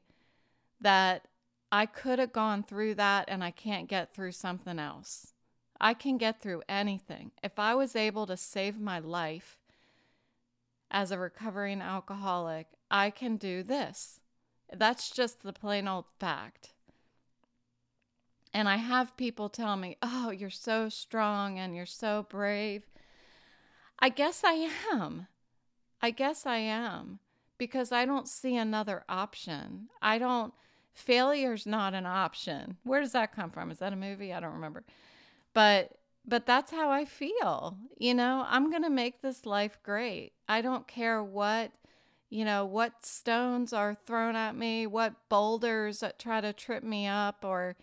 that 0.80 1.28
I 1.70 1.86
could 1.86 2.20
have 2.20 2.32
gone 2.32 2.64
through 2.64 2.96
that 2.96 3.26
and 3.28 3.44
I 3.44 3.52
can't 3.52 3.90
get 3.90 4.14
through 4.14 4.32
something 4.32 4.80
else. 4.80 5.34
I 5.82 5.94
can 5.94 6.18
get 6.18 6.42
through 6.42 6.64
anything. 6.70 7.32
If 7.44 7.60
I 7.60 7.76
was 7.76 7.98
able 7.98 8.26
to 8.28 8.38
save 8.38 8.80
my 8.80 9.00
life 9.00 9.58
as 10.90 11.12
a 11.12 11.20
recovering 11.20 11.82
alcoholic, 11.82 12.68
I 12.90 13.10
can 13.10 13.36
do 13.36 13.62
this. 13.62 14.22
That's 14.72 15.12
just 15.12 15.44
the 15.44 15.52
plain 15.52 15.86
old 15.86 16.06
fact. 16.18 16.70
And 18.54 18.70
I 18.70 18.78
have 18.78 19.18
people 19.18 19.50
tell 19.50 19.76
me, 19.76 19.98
oh, 20.02 20.30
you're 20.30 20.50
so 20.50 20.88
strong 20.88 21.60
and 21.60 21.76
you're 21.76 21.86
so 21.86 22.26
brave. 22.30 22.84
I 24.00 24.08
guess 24.08 24.46
I 24.46 24.70
am. 24.94 25.28
I 26.02 26.12
guess 26.12 26.46
I 26.46 26.60
am 26.60 27.20
because 27.64 27.94
I 27.94 28.04
don't 28.04 28.28
see 28.28 28.58
another 28.58 29.06
option. 29.08 29.88
I 30.02 30.18
don't, 30.18 30.54
failure's 30.94 31.66
not 31.66 31.94
an 31.94 32.06
option. 32.06 32.76
Where 32.84 33.00
does 33.00 33.14
that 33.14 33.34
come 33.34 33.52
from? 33.52 33.72
Is 33.72 33.80
that 33.80 33.94
a 33.94 33.96
movie? 33.96 34.34
I 34.34 34.42
don't 34.42 34.52
remember. 34.52 34.84
But 35.54 35.94
but 36.26 36.46
that's 36.46 36.72
how 36.72 36.90
I 36.90 37.06
feel. 37.06 37.78
You 37.98 38.14
know, 38.14 38.46
I'm 38.48 38.70
going 38.70 38.84
to 38.84 38.90
make 38.90 39.22
this 39.22 39.46
life 39.46 39.78
great. 39.82 40.34
I 40.48 40.62
don't 40.62 40.88
care 40.88 41.24
what, 41.24 41.72
you 42.30 42.44
know, 42.44 42.66
what 42.66 43.06
stones 43.06 43.72
are 43.72 43.96
thrown 44.06 44.36
at 44.36 44.56
me, 44.56 44.88
what 44.88 45.16
boulders 45.30 46.02
that 46.02 46.20
try 46.20 46.42
to 46.42 46.52
trip 46.52 46.84
me 46.84 47.08
up 47.08 47.46
or 47.46 47.78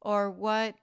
or 0.00 0.30
what 0.30 0.76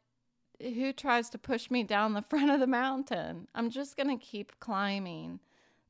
who 0.60 0.94
tries 0.94 1.30
to 1.32 1.39
push 1.39 1.72
me 1.72 1.84
down 1.84 2.13
the 2.13 2.22
front 2.30 2.52
of 2.52 2.60
the 2.60 2.68
mountain. 2.68 3.48
I'm 3.56 3.72
just 3.72 3.98
going 3.98 4.16
to 4.16 4.24
keep 4.24 4.60
climbing 4.60 5.39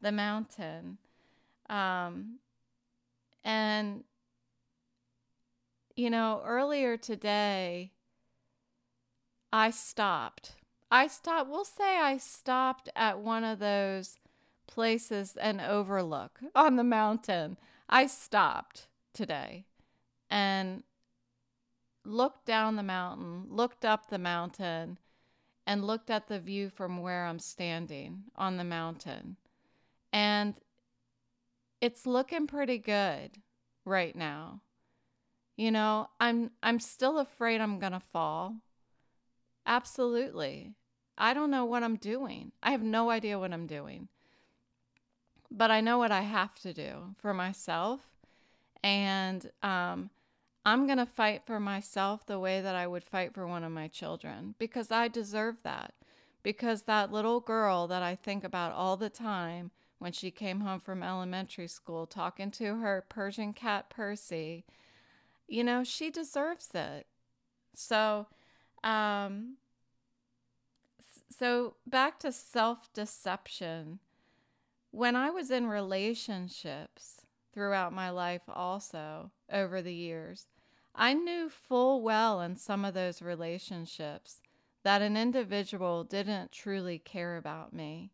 the 0.01 0.13
mountain. 0.13 0.97
Um 1.69 2.39
and 3.43 4.03
you 5.95 6.09
know, 6.09 6.41
earlier 6.45 6.97
today 6.97 7.91
I 9.51 9.69
stopped. 9.69 10.55
I 10.89 11.07
stopped, 11.07 11.49
we'll 11.49 11.65
say 11.65 11.97
I 11.97 12.17
stopped 12.17 12.89
at 12.95 13.19
one 13.19 13.43
of 13.43 13.59
those 13.59 14.19
places 14.67 15.35
and 15.39 15.61
overlook 15.61 16.39
on 16.55 16.75
the 16.75 16.83
mountain. 16.83 17.57
I 17.89 18.07
stopped 18.07 18.87
today 19.13 19.65
and 20.29 20.83
looked 22.03 22.45
down 22.45 22.75
the 22.75 22.83
mountain, 22.83 23.45
looked 23.49 23.85
up 23.85 24.09
the 24.09 24.17
mountain, 24.17 24.97
and 25.65 25.85
looked 25.85 26.09
at 26.09 26.27
the 26.27 26.39
view 26.39 26.69
from 26.69 27.01
where 27.01 27.25
I'm 27.25 27.39
standing 27.39 28.23
on 28.35 28.57
the 28.57 28.63
mountain. 28.63 29.37
And 30.11 30.55
it's 31.83 32.05
looking 32.05 32.47
pretty 32.47 32.77
good 32.77 33.31
right 33.83 34.15
now. 34.15 34.61
You 35.57 35.69
know, 35.69 36.07
I'm 36.17 36.51
I'm 36.63 36.79
still 36.79 37.19
afraid 37.19 37.59
I'm 37.59 37.77
going 37.77 37.91
to 37.91 37.99
fall. 37.99 38.55
Absolutely. 39.65 40.75
I 41.17 41.33
don't 41.33 41.51
know 41.51 41.65
what 41.65 41.83
I'm 41.83 41.97
doing. 41.97 42.53
I 42.63 42.71
have 42.71 42.81
no 42.81 43.09
idea 43.09 43.37
what 43.37 43.51
I'm 43.51 43.67
doing. 43.67 44.07
But 45.51 45.71
I 45.71 45.81
know 45.81 45.97
what 45.97 46.11
I 46.13 46.21
have 46.21 46.55
to 46.61 46.73
do 46.73 47.15
for 47.17 47.33
myself. 47.33 47.99
And 48.81 49.51
um, 49.61 50.09
I'm 50.65 50.85
going 50.85 50.99
to 50.99 51.05
fight 51.05 51.41
for 51.45 51.59
myself 51.59 52.25
the 52.25 52.39
way 52.39 52.61
that 52.61 52.75
I 52.75 52.87
would 52.87 53.03
fight 53.03 53.33
for 53.33 53.45
one 53.45 53.65
of 53.65 53.73
my 53.73 53.89
children 53.89 54.55
because 54.57 54.89
I 54.89 55.09
deserve 55.09 55.57
that. 55.63 55.93
Because 56.43 56.83
that 56.83 57.11
little 57.11 57.41
girl 57.41 57.87
that 57.87 58.01
I 58.01 58.15
think 58.15 58.45
about 58.45 58.71
all 58.71 58.95
the 58.95 59.09
time 59.09 59.71
when 60.03 60.11
she 60.11 60.31
came 60.31 60.59
home 60.59 60.81
from 60.81 61.01
elementary 61.01 61.65
school 61.65 62.05
talking 62.05 62.51
to 62.51 62.75
her 62.79 63.05
Persian 63.07 63.53
cat 63.53 63.89
Percy, 63.89 64.65
you 65.47 65.63
know, 65.63 65.85
she 65.85 66.09
deserves 66.09 66.71
it. 66.75 67.07
So, 67.73 68.27
um, 68.83 69.55
so 71.29 71.75
back 71.87 72.19
to 72.19 72.33
self 72.33 72.91
deception. 72.91 73.99
When 74.91 75.15
I 75.15 75.29
was 75.29 75.49
in 75.49 75.67
relationships 75.67 77.21
throughout 77.53 77.93
my 77.93 78.09
life, 78.09 78.41
also 78.49 79.31
over 79.49 79.81
the 79.81 79.93
years, 79.93 80.47
I 80.93 81.13
knew 81.13 81.47
full 81.47 82.01
well 82.01 82.41
in 82.41 82.57
some 82.57 82.83
of 82.83 82.93
those 82.93 83.21
relationships 83.21 84.41
that 84.83 85.01
an 85.01 85.15
individual 85.15 86.03
didn't 86.03 86.51
truly 86.51 86.99
care 86.99 87.37
about 87.37 87.71
me 87.71 88.11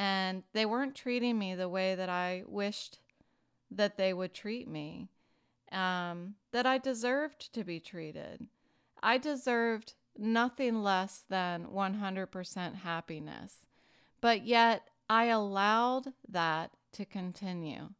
and 0.00 0.44
they 0.54 0.64
weren't 0.64 0.94
treating 0.94 1.38
me 1.38 1.54
the 1.54 1.68
way 1.68 1.94
that 1.94 2.08
I 2.08 2.42
wished 2.46 3.00
that 3.70 3.98
they 3.98 4.14
would 4.14 4.32
treat 4.32 4.66
me, 4.66 5.10
um, 5.70 6.36
that 6.52 6.64
I 6.64 6.78
deserved 6.78 7.52
to 7.52 7.64
be 7.64 7.80
treated. 7.80 8.46
I 9.02 9.18
deserved 9.18 9.92
nothing 10.16 10.82
less 10.82 11.24
than 11.28 11.66
100% 11.66 12.76
happiness. 12.76 13.66
But 14.22 14.46
yet, 14.46 14.88
I 15.10 15.26
allowed 15.26 16.14
that 16.26 16.70
to 16.92 17.04
continue 17.04 17.90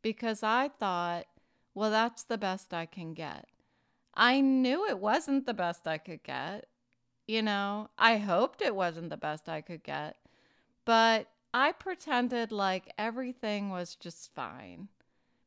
because 0.00 0.42
I 0.42 0.68
thought, 0.68 1.26
well, 1.74 1.90
that's 1.90 2.22
the 2.22 2.38
best 2.38 2.72
I 2.72 2.86
can 2.86 3.12
get. 3.12 3.48
I 4.14 4.40
knew 4.40 4.88
it 4.88 4.98
wasn't 4.98 5.44
the 5.44 5.52
best 5.52 5.86
I 5.86 5.98
could 5.98 6.22
get. 6.22 6.68
You 7.26 7.42
know, 7.42 7.90
I 7.98 8.16
hoped 8.16 8.62
it 8.62 8.74
wasn't 8.74 9.10
the 9.10 9.18
best 9.18 9.46
I 9.46 9.60
could 9.60 9.84
get. 9.84 10.16
But 10.86 11.28
I 11.52 11.72
pretended 11.72 12.52
like 12.52 12.92
everything 12.96 13.70
was 13.70 13.96
just 13.96 14.32
fine. 14.34 14.88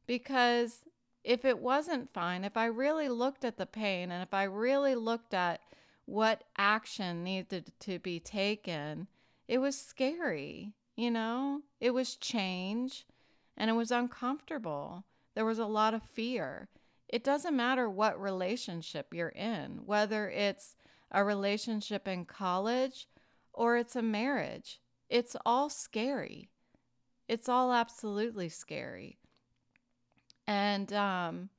Because 0.06 0.84
if 1.24 1.46
it 1.46 1.60
wasn't 1.60 2.14
fine, 2.14 2.44
if 2.44 2.58
I 2.58 2.66
really 2.66 3.08
looked 3.08 3.46
at 3.46 3.58
the 3.58 3.66
pain 3.66 4.12
and 4.12 4.22
if 4.22 4.34
I 4.34 4.44
really 4.44 4.96
looked 4.96 5.34
at 5.34 5.62
what 6.06 6.44
action 6.58 7.24
needed 7.24 7.72
to 7.80 8.00
be 8.00 8.20
taken, 8.20 9.08
it 9.48 9.60
was 9.60 9.80
scary, 9.80 10.74
you 10.98 11.10
know? 11.10 11.62
It 11.80 11.92
was 11.92 12.18
change 12.18 13.06
and 13.56 13.70
it 13.70 13.74
was 13.74 13.92
uncomfortable. 13.92 15.06
There 15.36 15.46
was 15.46 15.60
a 15.60 15.66
lot 15.66 15.94
of 15.94 16.04
fear. 16.04 16.68
It 17.08 17.24
doesn't 17.24 17.56
matter 17.56 17.90
what 17.90 18.22
relationship 18.22 19.14
you're 19.14 19.30
in, 19.30 19.82
whether 19.86 20.30
it's 20.30 20.76
a 21.12 21.24
relationship 21.24 22.08
in 22.08 22.26
college 22.26 23.08
or 23.54 23.78
it's 23.78 23.96
a 23.96 24.02
marriage. 24.02 24.82
It's 25.14 25.36
all 25.46 25.70
scary. 25.70 26.50
It's 27.28 27.48
all 27.48 27.72
absolutely 27.72 28.50
scary. 28.50 29.20
And 30.48 30.92
um 30.92 31.50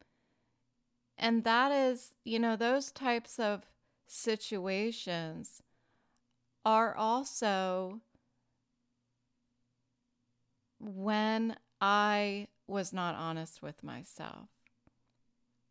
and 1.16 1.44
that 1.44 1.70
is, 1.70 2.16
you 2.24 2.40
know, 2.40 2.56
those 2.56 2.90
types 2.90 3.38
of 3.38 3.62
situations 4.08 5.62
are 6.64 6.96
also 6.96 8.00
when 10.80 11.56
I 11.80 12.48
was 12.66 12.92
not 12.92 13.14
honest 13.14 13.62
with 13.62 13.84
myself. 13.84 14.48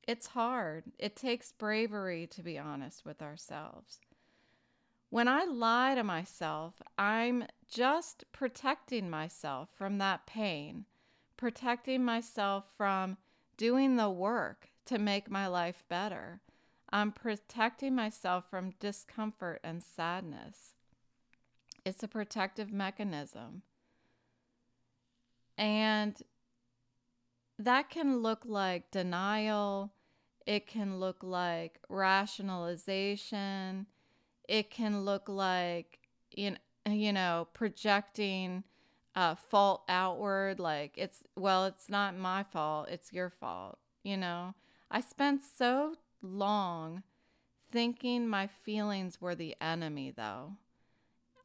It's 0.07 0.27
hard. 0.27 0.85
It 0.97 1.17
takes 1.17 1.51
bravery 1.51 2.27
to 2.27 2.41
be 2.41 2.57
honest 2.57 3.03
with 3.03 3.21
ourselves. 3.21 3.99
When 5.13 5.27
I 5.27 5.43
lie 5.43 5.93
to 5.93 6.03
myself, 6.03 6.81
I'm 6.97 7.45
just 7.69 8.23
protecting 8.31 9.11
myself 9.11 9.69
from 9.77 9.99
that 9.99 10.25
pain, 10.25 10.85
protecting 11.37 12.03
myself 12.03 12.63
from 12.75 13.17
doing 13.55 13.95
the 13.95 14.09
work 14.09 14.69
to 14.85 14.97
make 14.97 15.29
my 15.29 15.45
life 15.45 15.83
better. 15.87 16.41
I'm 16.89 17.11
protecting 17.11 17.93
myself 17.93 18.45
from 18.49 18.73
discomfort 18.79 19.59
and 19.63 19.83
sadness. 19.83 20.73
It's 21.85 22.01
a 22.01 22.07
protective 22.07 22.73
mechanism. 22.73 23.61
And 25.59 26.19
that 27.59 27.91
can 27.91 28.23
look 28.23 28.45
like 28.47 28.89
denial, 28.89 29.93
it 30.47 30.65
can 30.65 30.99
look 30.99 31.21
like 31.21 31.77
rationalization, 31.87 33.85
it 34.47 34.69
can 34.69 35.05
look 35.05 35.27
like 35.29 35.99
you 36.31 36.55
you 36.89 37.13
know 37.13 37.47
projecting 37.53 38.63
uh, 39.15 39.35
fault 39.35 39.83
outward 39.87 40.59
like 40.59 40.93
it's 40.97 41.23
well 41.35 41.65
it's 41.65 41.89
not 41.89 42.17
my 42.17 42.43
fault 42.43 42.87
it's 42.89 43.13
your 43.13 43.29
fault 43.29 43.77
you 44.03 44.17
know 44.17 44.53
i 44.89 44.99
spent 44.99 45.41
so 45.43 45.95
long 46.21 47.03
thinking 47.71 48.27
my 48.27 48.47
feelings 48.47 49.21
were 49.21 49.35
the 49.35 49.55
enemy 49.61 50.11
though 50.15 50.53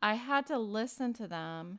i 0.01 0.15
had 0.15 0.47
to 0.47 0.59
listen 0.59 1.13
to 1.13 1.27
them 1.27 1.79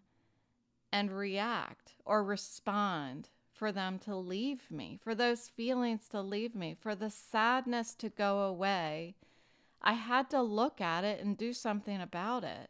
and 0.91 1.12
react 1.12 1.95
or 2.05 2.23
respond 2.23 3.29
for 3.60 3.71
them 3.73 3.99
to 3.99 4.15
leave 4.15 4.71
me, 4.71 4.97
for 5.03 5.13
those 5.13 5.49
feelings 5.49 6.08
to 6.08 6.21
leave 6.21 6.55
me, 6.55 6.75
for 6.79 6.95
the 6.95 7.10
sadness 7.10 7.93
to 7.93 8.08
go 8.10 8.39
away. 8.39 9.15
I 9.81 9.93
had 9.93 10.29
to 10.31 10.41
look 10.41 10.81
at 10.81 11.03
it 11.03 11.21
and 11.21 11.37
do 11.37 11.53
something 11.53 12.01
about 12.01 12.43
it. 12.43 12.69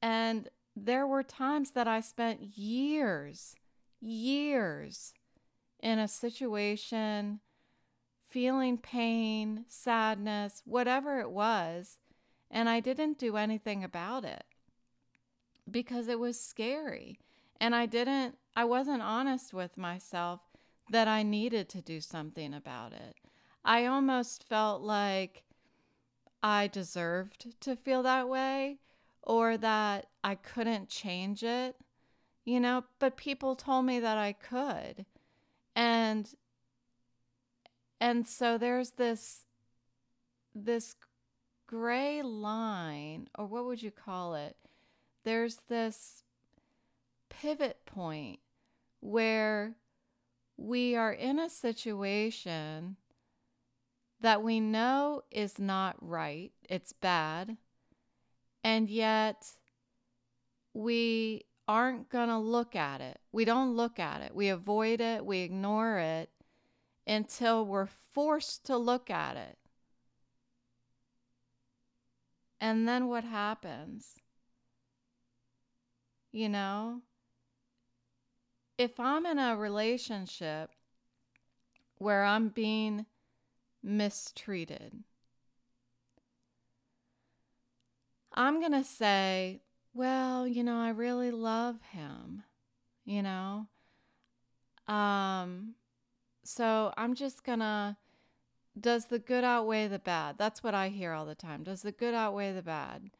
And 0.00 0.48
there 0.76 1.06
were 1.06 1.22
times 1.22 1.72
that 1.72 1.88
I 1.88 2.00
spent 2.00 2.56
years, 2.56 3.54
years 4.00 5.14
in 5.80 5.98
a 5.98 6.08
situation, 6.08 7.40
feeling 8.28 8.78
pain, 8.78 9.64
sadness, 9.68 10.62
whatever 10.64 11.20
it 11.20 11.30
was, 11.30 11.98
and 12.50 12.68
I 12.68 12.80
didn't 12.80 13.18
do 13.18 13.36
anything 13.36 13.84
about 13.84 14.24
it 14.24 14.44
because 15.70 16.08
it 16.08 16.18
was 16.18 16.40
scary. 16.40 17.18
And 17.60 17.74
I 17.74 17.86
didn't, 17.86 18.36
I 18.56 18.64
wasn't 18.64 19.02
honest 19.02 19.54
with 19.54 19.78
myself 19.78 20.40
that 20.90 21.08
I 21.08 21.22
needed 21.22 21.68
to 21.70 21.80
do 21.80 22.00
something 22.00 22.52
about 22.52 22.92
it. 22.92 23.16
I 23.64 23.86
almost 23.86 24.44
felt 24.48 24.82
like 24.82 25.44
I 26.44 26.66
deserved 26.66 27.58
to 27.62 27.74
feel 27.74 28.02
that 28.02 28.28
way 28.28 28.76
or 29.22 29.56
that 29.56 30.08
I 30.22 30.34
couldn't 30.34 30.90
change 30.90 31.42
it, 31.42 31.74
you 32.44 32.60
know, 32.60 32.84
but 32.98 33.16
people 33.16 33.56
told 33.56 33.86
me 33.86 33.98
that 34.00 34.18
I 34.18 34.34
could. 34.34 35.06
And 35.74 36.28
and 37.98 38.28
so 38.28 38.58
there's 38.58 38.90
this 38.90 39.46
this 40.54 40.96
gray 41.66 42.20
line 42.20 43.28
or 43.38 43.46
what 43.46 43.64
would 43.64 43.82
you 43.82 43.90
call 43.90 44.34
it? 44.34 44.54
There's 45.24 45.56
this 45.68 46.24
pivot 47.30 47.86
point 47.86 48.40
where 49.00 49.76
we 50.58 50.94
are 50.94 51.12
in 51.12 51.38
a 51.38 51.48
situation 51.48 52.96
that 54.24 54.42
we 54.42 54.58
know 54.58 55.22
is 55.30 55.58
not 55.58 55.96
right, 56.00 56.50
it's 56.68 56.92
bad, 56.92 57.58
and 58.64 58.88
yet 58.88 59.46
we 60.72 61.44
aren't 61.68 62.08
going 62.08 62.28
to 62.28 62.38
look 62.38 62.74
at 62.74 63.00
it. 63.00 63.18
We 63.32 63.44
don't 63.44 63.76
look 63.76 63.98
at 63.98 64.22
it. 64.22 64.34
We 64.34 64.48
avoid 64.48 65.00
it, 65.00 65.24
we 65.24 65.40
ignore 65.40 65.98
it 65.98 66.30
until 67.06 67.66
we're 67.66 67.88
forced 68.14 68.64
to 68.66 68.78
look 68.78 69.10
at 69.10 69.36
it. 69.36 69.58
And 72.60 72.88
then 72.88 73.08
what 73.08 73.24
happens? 73.24 74.14
You 76.32 76.48
know? 76.48 77.02
if 78.76 78.98
I'm 78.98 79.24
in 79.24 79.38
a 79.38 79.56
relationship 79.56 80.70
where 81.98 82.24
I'm 82.24 82.48
being 82.48 83.06
mistreated, 83.84 85.04
I'm 88.32 88.58
going 88.58 88.72
to 88.72 88.84
say, 88.84 89.60
well, 89.92 90.46
you 90.46 90.64
know, 90.64 90.78
I 90.78 90.88
really 90.88 91.30
love 91.30 91.76
him, 91.92 92.42
you 93.04 93.22
know? 93.22 93.68
Um, 94.88 95.74
so 96.42 96.92
I'm 96.96 97.14
just 97.14 97.44
going 97.44 97.60
to, 97.60 97.96
does 98.78 99.06
the 99.06 99.20
good 99.20 99.44
outweigh 99.44 99.86
the 99.86 100.00
bad? 100.00 100.36
That's 100.36 100.62
what 100.64 100.74
I 100.74 100.88
hear 100.88 101.12
all 101.12 101.26
the 101.26 101.36
time. 101.36 101.62
Does 101.62 101.82
the 101.82 101.92
good 101.92 102.14
outweigh 102.14 102.52
the 102.52 102.62
bad? 102.62 103.10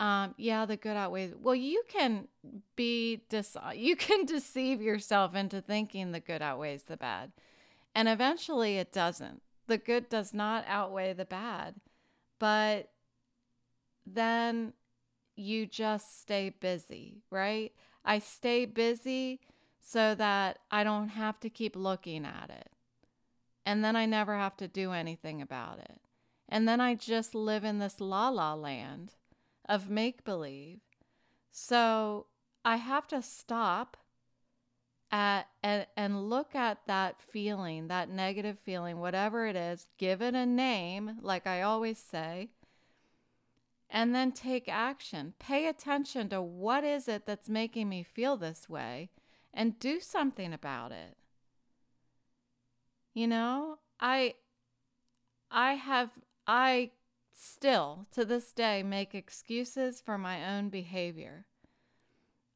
Um, 0.00 0.34
yeah, 0.38 0.64
the 0.64 0.76
good 0.76 0.96
outweighs. 0.96 1.34
Well, 1.40 1.56
you 1.56 1.82
can 1.88 2.28
be 2.76 3.22
dis- 3.28 3.56
you 3.74 3.96
can 3.96 4.24
deceive 4.26 4.80
yourself 4.80 5.34
into 5.34 5.60
thinking 5.60 6.12
the 6.12 6.20
good 6.20 6.40
outweighs 6.40 6.84
the 6.84 6.96
bad, 6.96 7.32
and 7.94 8.08
eventually 8.08 8.78
it 8.78 8.92
doesn't. 8.92 9.42
The 9.68 9.78
good 9.78 10.08
does 10.08 10.34
not 10.34 10.64
outweigh 10.66 11.12
the 11.12 11.24
bad, 11.24 11.76
but 12.38 12.90
then 14.06 14.72
you 15.36 15.66
just 15.66 16.20
stay 16.20 16.50
busy, 16.50 17.22
right? 17.30 17.72
I 18.04 18.18
stay 18.18 18.64
busy 18.64 19.40
so 19.80 20.14
that 20.14 20.58
I 20.70 20.84
don't 20.84 21.10
have 21.10 21.38
to 21.40 21.50
keep 21.50 21.76
looking 21.76 22.24
at 22.24 22.50
it. 22.50 22.70
And 23.64 23.84
then 23.84 23.94
I 23.94 24.06
never 24.06 24.34
have 24.34 24.56
to 24.56 24.68
do 24.68 24.92
anything 24.92 25.42
about 25.42 25.78
it. 25.78 26.00
And 26.48 26.66
then 26.66 26.80
I 26.80 26.94
just 26.94 27.34
live 27.34 27.64
in 27.64 27.78
this 27.78 28.00
la 28.00 28.30
la 28.30 28.54
land 28.54 29.14
of 29.68 29.90
make 29.90 30.24
believe. 30.24 30.80
So 31.52 32.26
I 32.64 32.76
have 32.76 33.06
to 33.08 33.20
stop 33.20 33.98
at 35.10 35.48
and, 35.62 35.86
and 35.96 36.28
look 36.28 36.54
at 36.54 36.86
that 36.86 37.20
feeling, 37.20 37.88
that 37.88 38.10
negative 38.10 38.58
feeling, 38.64 38.98
whatever 38.98 39.46
it 39.46 39.56
is, 39.56 39.88
give 39.98 40.20
it 40.22 40.34
a 40.34 40.46
name, 40.46 41.18
like 41.22 41.46
I 41.46 41.62
always 41.62 41.98
say, 41.98 42.50
and 43.90 44.14
then 44.14 44.32
take 44.32 44.68
action. 44.68 45.34
Pay 45.38 45.66
attention 45.66 46.28
to 46.28 46.42
what 46.42 46.84
is 46.84 47.08
it 47.08 47.26
that's 47.26 47.48
making 47.48 47.88
me 47.88 48.02
feel 48.02 48.36
this 48.36 48.68
way 48.68 49.10
and 49.54 49.78
do 49.78 50.00
something 50.00 50.52
about 50.52 50.92
it. 50.92 51.16
You 53.14 53.26
know, 53.26 53.78
I 53.98 54.34
I 55.50 55.74
have 55.74 56.10
I 56.46 56.90
still 57.34 58.06
to 58.12 58.24
this 58.24 58.52
day 58.52 58.82
make 58.82 59.14
excuses 59.14 60.00
for 60.00 60.18
my 60.18 60.56
own 60.56 60.68
behavior. 60.68 61.46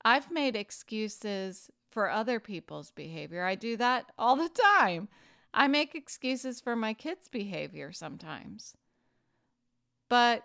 I've 0.04 0.30
made 0.30 0.56
excuses 0.56 1.70
for 1.92 2.10
other 2.10 2.40
people's 2.40 2.90
behavior. 2.90 3.44
I 3.44 3.54
do 3.54 3.76
that 3.76 4.06
all 4.18 4.36
the 4.36 4.48
time. 4.48 5.08
I 5.54 5.68
make 5.68 5.94
excuses 5.94 6.60
for 6.60 6.74
my 6.74 6.94
kids' 6.94 7.28
behavior 7.28 7.92
sometimes. 7.92 8.74
But 10.08 10.44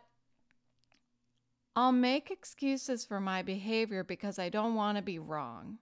I'll 1.75 1.91
make 1.91 2.31
excuses 2.31 3.05
for 3.05 3.19
my 3.19 3.41
behavior 3.41 4.03
because 4.03 4.39
I 4.39 4.49
don't 4.49 4.75
want 4.75 4.97
to 4.97 5.01
be 5.01 5.19
wrong. 5.19 5.77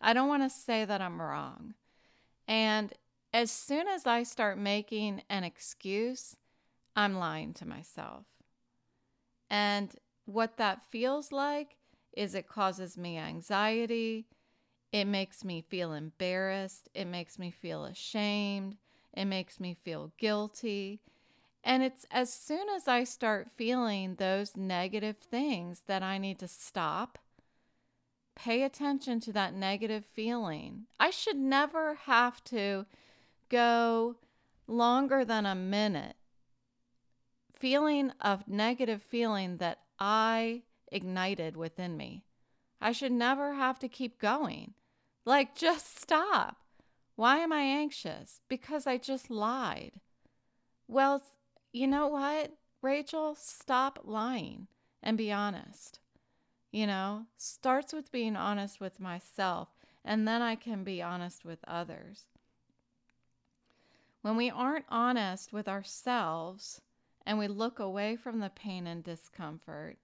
I 0.00 0.12
don't 0.12 0.28
want 0.28 0.42
to 0.44 0.50
say 0.50 0.84
that 0.84 1.00
I'm 1.00 1.20
wrong. 1.20 1.74
And 2.46 2.92
as 3.32 3.50
soon 3.50 3.88
as 3.88 4.06
I 4.06 4.22
start 4.22 4.58
making 4.58 5.22
an 5.28 5.44
excuse, 5.44 6.36
I'm 6.94 7.16
lying 7.18 7.52
to 7.54 7.66
myself. 7.66 8.24
And 9.50 9.94
what 10.24 10.56
that 10.58 10.82
feels 10.90 11.32
like 11.32 11.76
is 12.12 12.34
it 12.34 12.48
causes 12.48 12.98
me 12.98 13.16
anxiety. 13.16 14.26
It 14.92 15.04
makes 15.04 15.44
me 15.44 15.60
feel 15.60 15.92
embarrassed. 15.92 16.88
It 16.94 17.06
makes 17.06 17.38
me 17.38 17.50
feel 17.50 17.84
ashamed. 17.84 18.76
It 19.12 19.26
makes 19.26 19.60
me 19.60 19.76
feel 19.84 20.12
guilty. 20.16 21.00
And 21.62 21.82
it's 21.82 22.06
as 22.10 22.32
soon 22.32 22.68
as 22.70 22.88
I 22.88 23.04
start 23.04 23.50
feeling 23.56 24.14
those 24.14 24.56
negative 24.56 25.18
things 25.18 25.82
that 25.86 26.02
I 26.02 26.16
need 26.16 26.38
to 26.38 26.48
stop, 26.48 27.18
pay 28.34 28.62
attention 28.62 29.20
to 29.20 29.32
that 29.32 29.52
negative 29.52 30.04
feeling. 30.14 30.86
I 30.98 31.10
should 31.10 31.36
never 31.36 31.94
have 31.94 32.42
to 32.44 32.86
go 33.48 34.16
longer 34.66 35.24
than 35.24 35.44
a 35.44 35.54
minute 35.54 36.14
feeling 37.58 38.12
of 38.20 38.46
negative 38.46 39.02
feeling 39.02 39.56
that 39.56 39.80
I 39.98 40.62
ignited 40.92 41.56
within 41.56 41.96
me. 41.96 42.24
I 42.80 42.92
should 42.92 43.12
never 43.12 43.54
have 43.54 43.78
to 43.80 43.88
keep 43.88 44.20
going. 44.20 44.74
Like, 45.28 45.54
just 45.54 46.00
stop. 46.00 46.56
Why 47.14 47.40
am 47.40 47.52
I 47.52 47.60
anxious? 47.60 48.40
Because 48.48 48.86
I 48.86 48.96
just 48.96 49.28
lied. 49.28 49.92
Well, 50.88 51.22
you 51.70 51.86
know 51.86 52.06
what, 52.06 52.56
Rachel? 52.80 53.34
Stop 53.34 53.98
lying 54.04 54.68
and 55.02 55.18
be 55.18 55.30
honest. 55.30 55.98
You 56.72 56.86
know, 56.86 57.26
starts 57.36 57.92
with 57.92 58.10
being 58.10 58.36
honest 58.36 58.80
with 58.80 59.00
myself, 59.00 59.68
and 60.02 60.26
then 60.26 60.40
I 60.40 60.54
can 60.54 60.82
be 60.82 61.02
honest 61.02 61.44
with 61.44 61.58
others. 61.68 62.22
When 64.22 64.34
we 64.34 64.48
aren't 64.48 64.86
honest 64.88 65.52
with 65.52 65.68
ourselves 65.68 66.80
and 67.26 67.38
we 67.38 67.48
look 67.48 67.78
away 67.78 68.16
from 68.16 68.38
the 68.38 68.48
pain 68.48 68.86
and 68.86 69.04
discomfort, 69.04 69.98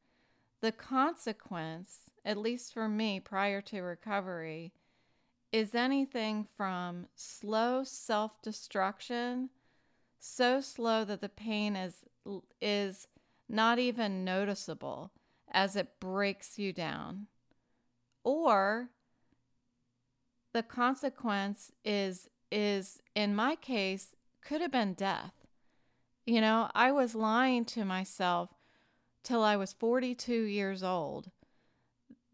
the 0.61 0.71
consequence, 0.71 2.11
at 2.27 2.37
least 2.37 2.75
for 2.75 2.91
me 2.91 3.21
prior 3.21 3.63
to 3.63 3.81
recovery, 3.81 4.75
is 5.55 5.73
anything 5.73 6.49
from 6.57 7.07
slow 7.15 7.85
self 7.85 8.43
destruction, 8.43 9.51
so 10.19 10.61
slow 10.61 11.05
that 11.05 11.21
the 11.21 11.29
pain 11.29 11.77
is, 11.77 11.99
is 12.61 13.07
not 13.49 13.79
even 13.79 14.25
noticeable 14.25 15.13
as 15.53 15.77
it 15.77 16.01
breaks 16.01 16.59
you 16.59 16.73
down, 16.73 17.29
or 18.25 18.89
the 20.53 20.65
consequence 20.65 21.71
is 21.85 22.29
is 22.51 23.01
in 23.15 23.37
my 23.37 23.55
case 23.55 24.09
could 24.41 24.61
have 24.61 24.73
been 24.73 24.95
death. 24.95 25.35
You 26.27 26.41
know, 26.41 26.69
I 26.75 26.91
was 26.91 27.15
lying 27.15 27.65
to 27.67 27.85
myself 27.85 28.51
till 29.23 29.45
I 29.45 29.55
was 29.55 29.73
42 29.73 30.35
years 30.35 30.83
old 30.83 31.31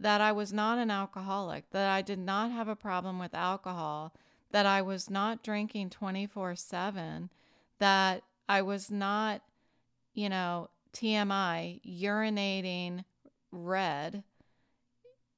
that 0.00 0.22
I 0.22 0.32
was 0.32 0.52
not 0.52 0.78
an 0.78 0.90
alcoholic, 0.90 1.70
that 1.70 1.90
I 1.90 2.00
did 2.00 2.18
not 2.18 2.50
have 2.50 2.68
a 2.68 2.74
problem 2.74 3.18
with 3.18 3.34
alcohol, 3.34 4.14
that 4.50 4.64
I 4.64 4.80
was 4.80 5.10
not 5.10 5.42
drinking 5.42 5.90
24 5.90 6.56
7, 6.56 7.30
that 7.78 8.22
I 8.48 8.62
was 8.62 8.90
not, 8.90 9.42
you 10.14 10.30
know, 10.30 10.70
TMI, 10.94 11.80
urinating 11.86 13.04
red. 13.52 14.24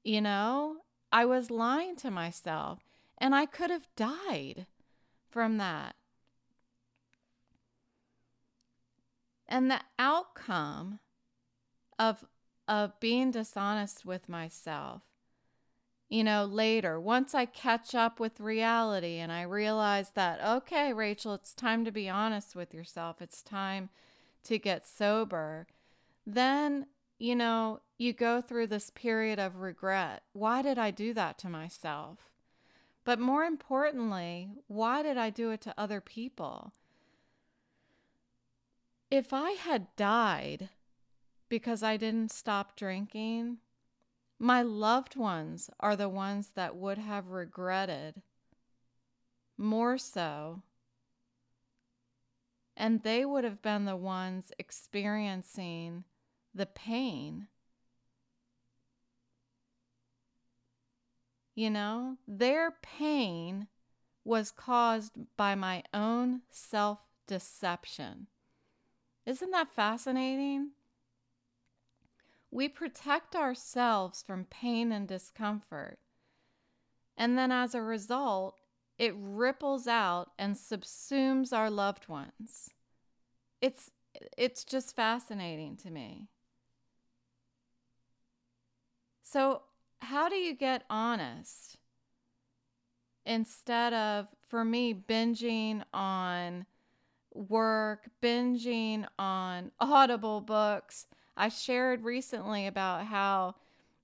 You 0.03 0.21
know, 0.21 0.77
I 1.11 1.25
was 1.25 1.51
lying 1.51 1.95
to 1.97 2.09
myself 2.09 2.79
and 3.17 3.35
I 3.35 3.45
could 3.45 3.69
have 3.69 3.87
died 3.95 4.65
from 5.29 5.57
that. 5.57 5.95
And 9.47 9.69
the 9.69 9.81
outcome 9.99 10.99
of 11.99 12.25
of 12.67 12.99
being 12.99 13.31
dishonest 13.31 14.05
with 14.05 14.29
myself. 14.29 15.01
You 16.09 16.23
know, 16.23 16.45
later, 16.45 16.99
once 16.99 17.33
I 17.33 17.45
catch 17.45 17.95
up 17.95 18.19
with 18.19 18.39
reality 18.39 19.17
and 19.17 19.31
I 19.31 19.41
realize 19.41 20.11
that, 20.11 20.39
okay, 20.45 20.93
Rachel, 20.93 21.33
it's 21.33 21.53
time 21.53 21.85
to 21.85 21.91
be 21.91 22.07
honest 22.07 22.55
with 22.55 22.73
yourself, 22.73 23.21
it's 23.21 23.41
time 23.41 23.89
to 24.43 24.59
get 24.59 24.85
sober, 24.85 25.67
then, 26.25 26.85
you 27.17 27.35
know, 27.35 27.79
you 27.97 28.13
go 28.13 28.41
through 28.41 28.67
this 28.67 28.89
period 28.91 29.39
of 29.39 29.57
regret. 29.57 30.23
Why 30.33 30.61
did 30.61 30.77
I 30.77 30.91
do 30.91 31.13
that 31.13 31.37
to 31.39 31.49
myself? 31.49 32.29
But 33.05 33.19
more 33.19 33.43
importantly, 33.43 34.49
why 34.67 35.01
did 35.01 35.17
I 35.17 35.29
do 35.29 35.51
it 35.51 35.61
to 35.61 35.73
other 35.77 35.99
people? 35.99 36.73
If 39.09 39.33
I 39.33 39.51
had 39.51 39.95
died 39.95 40.69
because 41.49 41.83
I 41.83 41.97
didn't 41.97 42.31
stop 42.31 42.75
drinking, 42.75 43.57
my 44.39 44.61
loved 44.61 45.15
ones 45.15 45.69
are 45.79 45.95
the 45.95 46.09
ones 46.09 46.49
that 46.55 46.75
would 46.75 46.97
have 46.97 47.27
regretted 47.27 48.21
more 49.57 49.97
so. 49.97 50.63
And 52.75 53.03
they 53.03 53.23
would 53.23 53.43
have 53.43 53.61
been 53.61 53.85
the 53.85 53.95
ones 53.95 54.51
experiencing 54.57 56.05
the 56.53 56.65
pain 56.65 57.47
You 61.55 61.69
know, 61.69 62.17
their 62.27 62.71
pain 62.71 63.67
was 64.23 64.51
caused 64.51 65.13
by 65.37 65.53
my 65.55 65.83
own 65.93 66.41
self 66.49 66.99
deception. 67.27 68.27
Isn't 69.25 69.51
that 69.51 69.69
fascinating? 69.71 70.71
We 72.53 72.69
protect 72.69 73.35
ourselves 73.35 74.21
from 74.21 74.45
pain 74.45 74.91
and 74.91 75.07
discomfort. 75.07 75.97
And 77.17 77.35
then 77.35 77.51
as 77.51 77.73
a 77.73 77.81
result, 77.81 78.59
it 78.99 79.15
ripples 79.17 79.87
out 79.87 80.33
and 80.37 80.55
subsumes 80.55 81.51
our 81.51 81.71
loved 81.71 82.07
ones. 82.07 82.69
It's 83.59 83.89
it's 84.37 84.63
just 84.63 84.95
fascinating 84.95 85.77
to 85.77 85.89
me. 85.89 86.27
So 89.23 89.63
how 90.03 90.29
do 90.29 90.35
you 90.35 90.53
get 90.53 90.83
honest 90.91 91.77
instead 93.25 93.93
of, 93.93 94.27
for 94.47 94.63
me, 94.63 94.93
binging 94.93 95.81
on 95.91 96.67
work, 97.33 98.11
binging 98.21 99.07
on 99.17 99.71
audible 99.79 100.39
books? 100.39 101.07
I 101.35 101.49
shared 101.49 102.03
recently 102.03 102.67
about 102.67 103.05
how 103.05 103.55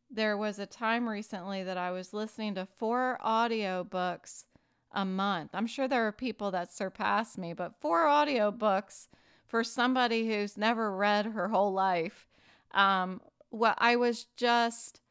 there 0.09 0.37
was 0.37 0.57
a 0.57 0.65
time 0.65 1.07
recently 1.07 1.63
that 1.63 1.77
I 1.77 1.91
was 1.91 2.13
listening 2.13 2.55
to 2.55 2.65
four 2.65 3.17
audio 3.21 3.83
books 3.83 4.45
a 4.91 5.05
month. 5.05 5.51
I'm 5.53 5.67
sure 5.67 5.87
there 5.87 6.07
are 6.07 6.11
people 6.11 6.51
that 6.51 6.73
surpass 6.73 7.37
me, 7.37 7.53
but 7.53 7.79
four 7.79 8.07
audio 8.07 8.49
books 8.51 9.07
for 9.45 9.63
somebody 9.63 10.27
who's 10.27 10.57
never 10.57 10.95
read 10.95 11.27
her 11.27 11.49
whole 11.49 11.73
life. 11.73 12.27
Um, 12.71 13.21
well, 13.51 13.75
I 13.77 13.95
was 13.95 14.25
just 14.35 15.01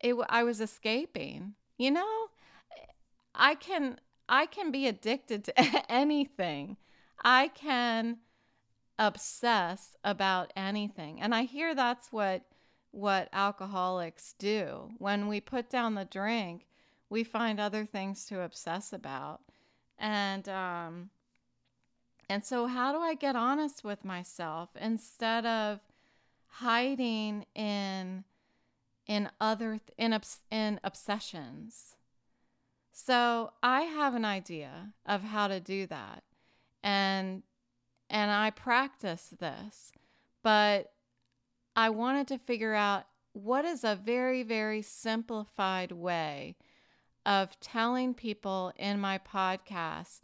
it 0.00 0.14
I 0.28 0.44
was 0.44 0.60
escaping. 0.60 1.54
You 1.76 1.90
know, 1.90 2.28
I 3.34 3.54
can 3.54 3.98
I 4.28 4.46
can 4.46 4.70
be 4.70 4.86
addicted 4.86 5.44
to 5.44 5.90
anything. 5.92 6.76
I 7.22 7.48
can 7.48 8.18
obsess 8.98 9.96
about 10.02 10.52
anything. 10.56 11.20
And 11.20 11.34
I 11.34 11.42
hear 11.42 11.74
that's 11.74 12.12
what 12.12 12.42
what 12.90 13.28
alcoholics 13.32 14.34
do. 14.38 14.90
When 14.98 15.28
we 15.28 15.40
put 15.40 15.68
down 15.68 15.94
the 15.94 16.06
drink, 16.06 16.66
we 17.10 17.22
find 17.22 17.60
other 17.60 17.84
things 17.84 18.24
to 18.26 18.40
obsess 18.40 18.92
about. 18.92 19.40
And 19.98 20.48
um 20.48 21.10
and 22.28 22.44
so 22.44 22.66
how 22.66 22.92
do 22.92 22.98
I 22.98 23.14
get 23.14 23.36
honest 23.36 23.84
with 23.84 24.04
myself 24.04 24.70
instead 24.78 25.46
of 25.46 25.80
hiding 26.48 27.46
in 27.54 28.24
in 29.06 29.30
other 29.40 29.78
th- 29.78 29.96
in 29.96 30.12
obs- 30.12 30.42
in 30.50 30.78
obsessions. 30.84 31.96
So 32.92 33.52
I 33.62 33.82
have 33.82 34.14
an 34.14 34.24
idea 34.24 34.92
of 35.06 35.22
how 35.22 35.48
to 35.48 35.60
do 35.60 35.86
that. 35.86 36.24
And 36.82 37.42
and 38.10 38.30
I 38.30 38.50
practice 38.50 39.34
this, 39.38 39.92
but 40.42 40.92
I 41.76 41.90
wanted 41.90 42.28
to 42.28 42.38
figure 42.38 42.74
out 42.74 43.04
what 43.32 43.64
is 43.64 43.84
a 43.84 43.94
very 43.94 44.42
very 44.42 44.82
simplified 44.82 45.92
way 45.92 46.56
of 47.24 47.60
telling 47.60 48.14
people 48.14 48.72
in 48.76 49.00
my 49.00 49.18
podcast 49.18 50.20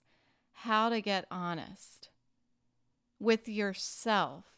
how 0.52 0.88
to 0.88 1.00
get 1.00 1.26
honest 1.30 2.08
with 3.20 3.48
yourself 3.48 4.54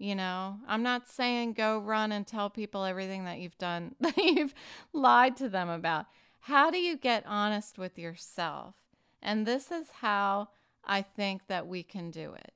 you 0.00 0.14
know, 0.14 0.56
I'm 0.66 0.82
not 0.82 1.08
saying 1.10 1.52
go 1.52 1.78
run 1.78 2.10
and 2.10 2.26
tell 2.26 2.48
people 2.48 2.86
everything 2.86 3.26
that 3.26 3.38
you've 3.38 3.58
done, 3.58 3.94
that 4.00 4.16
you've 4.16 4.54
lied 4.94 5.36
to 5.36 5.48
them 5.50 5.68
about. 5.68 6.06
How 6.40 6.70
do 6.70 6.78
you 6.78 6.96
get 6.96 7.22
honest 7.26 7.76
with 7.76 7.98
yourself? 7.98 8.74
And 9.20 9.46
this 9.46 9.70
is 9.70 9.90
how 10.00 10.48
I 10.84 11.02
think 11.02 11.46
that 11.46 11.66
we 11.66 11.82
can 11.82 12.10
do 12.10 12.32
it. 12.34 12.52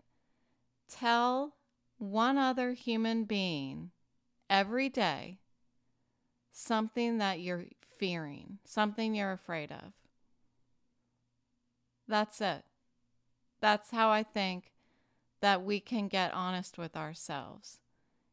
Tell 0.89 1.55
one 1.99 2.39
other 2.39 2.73
human 2.73 3.25
being 3.25 3.91
every 4.51 4.89
day 4.89 5.39
something 6.53 7.19
that 7.19 7.41
you're 7.41 7.67
fearing, 7.99 8.59
something 8.65 9.15
you're 9.15 9.33
afraid 9.33 9.73
of. 9.73 9.93
That's 12.07 12.41
it. 12.41 12.65
That's 13.61 13.91
how 13.91 14.11
I 14.11 14.23
think 14.23 14.73
that 15.41 15.63
we 15.63 15.81
can 15.81 16.09
get 16.09 16.33
honest 16.33 16.79
with 16.79 16.97
ourselves 16.97 17.81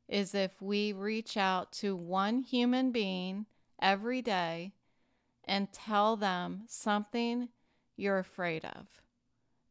is 0.08 0.36
if 0.36 0.62
we 0.62 0.91
reach 0.91 1.38
out 1.38 1.71
to 1.71 1.95
one 1.95 2.41
human 2.41 2.91
being 2.91 3.45
every 3.82 4.21
day 4.21 4.73
and 5.45 5.71
tell 5.71 6.17
them 6.17 6.63
something 6.67 7.47
you're 7.95 8.19
afraid 8.19 8.65
of. 8.65 9.01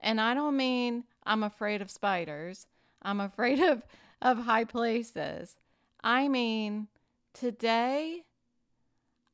And 0.01 0.21
I 0.21 0.35
don't 0.35 0.57
mean 0.57 1.05
I'm 1.25 1.43
afraid 1.43 1.83
of 1.83 1.91
spiders, 1.91 2.67
I'm 3.03 3.21
afraid 3.21 3.61
of, 3.61 3.83
of 4.23 4.39
high 4.39 4.65
places. 4.65 5.57
I 6.03 6.29
mean, 6.29 6.89
today 7.35 8.25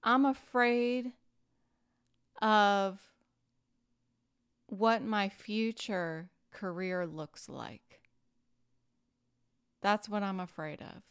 I'm 0.02 0.24
afraid 0.24 1.12
of 2.42 3.00
what 4.66 5.02
my 5.02 5.28
future 5.28 6.30
career 6.50 7.06
looks 7.06 7.48
like. 7.48 8.00
That's 9.80 10.08
what 10.08 10.22
I'm 10.22 10.40
afraid 10.40 10.80
of. 10.80 11.02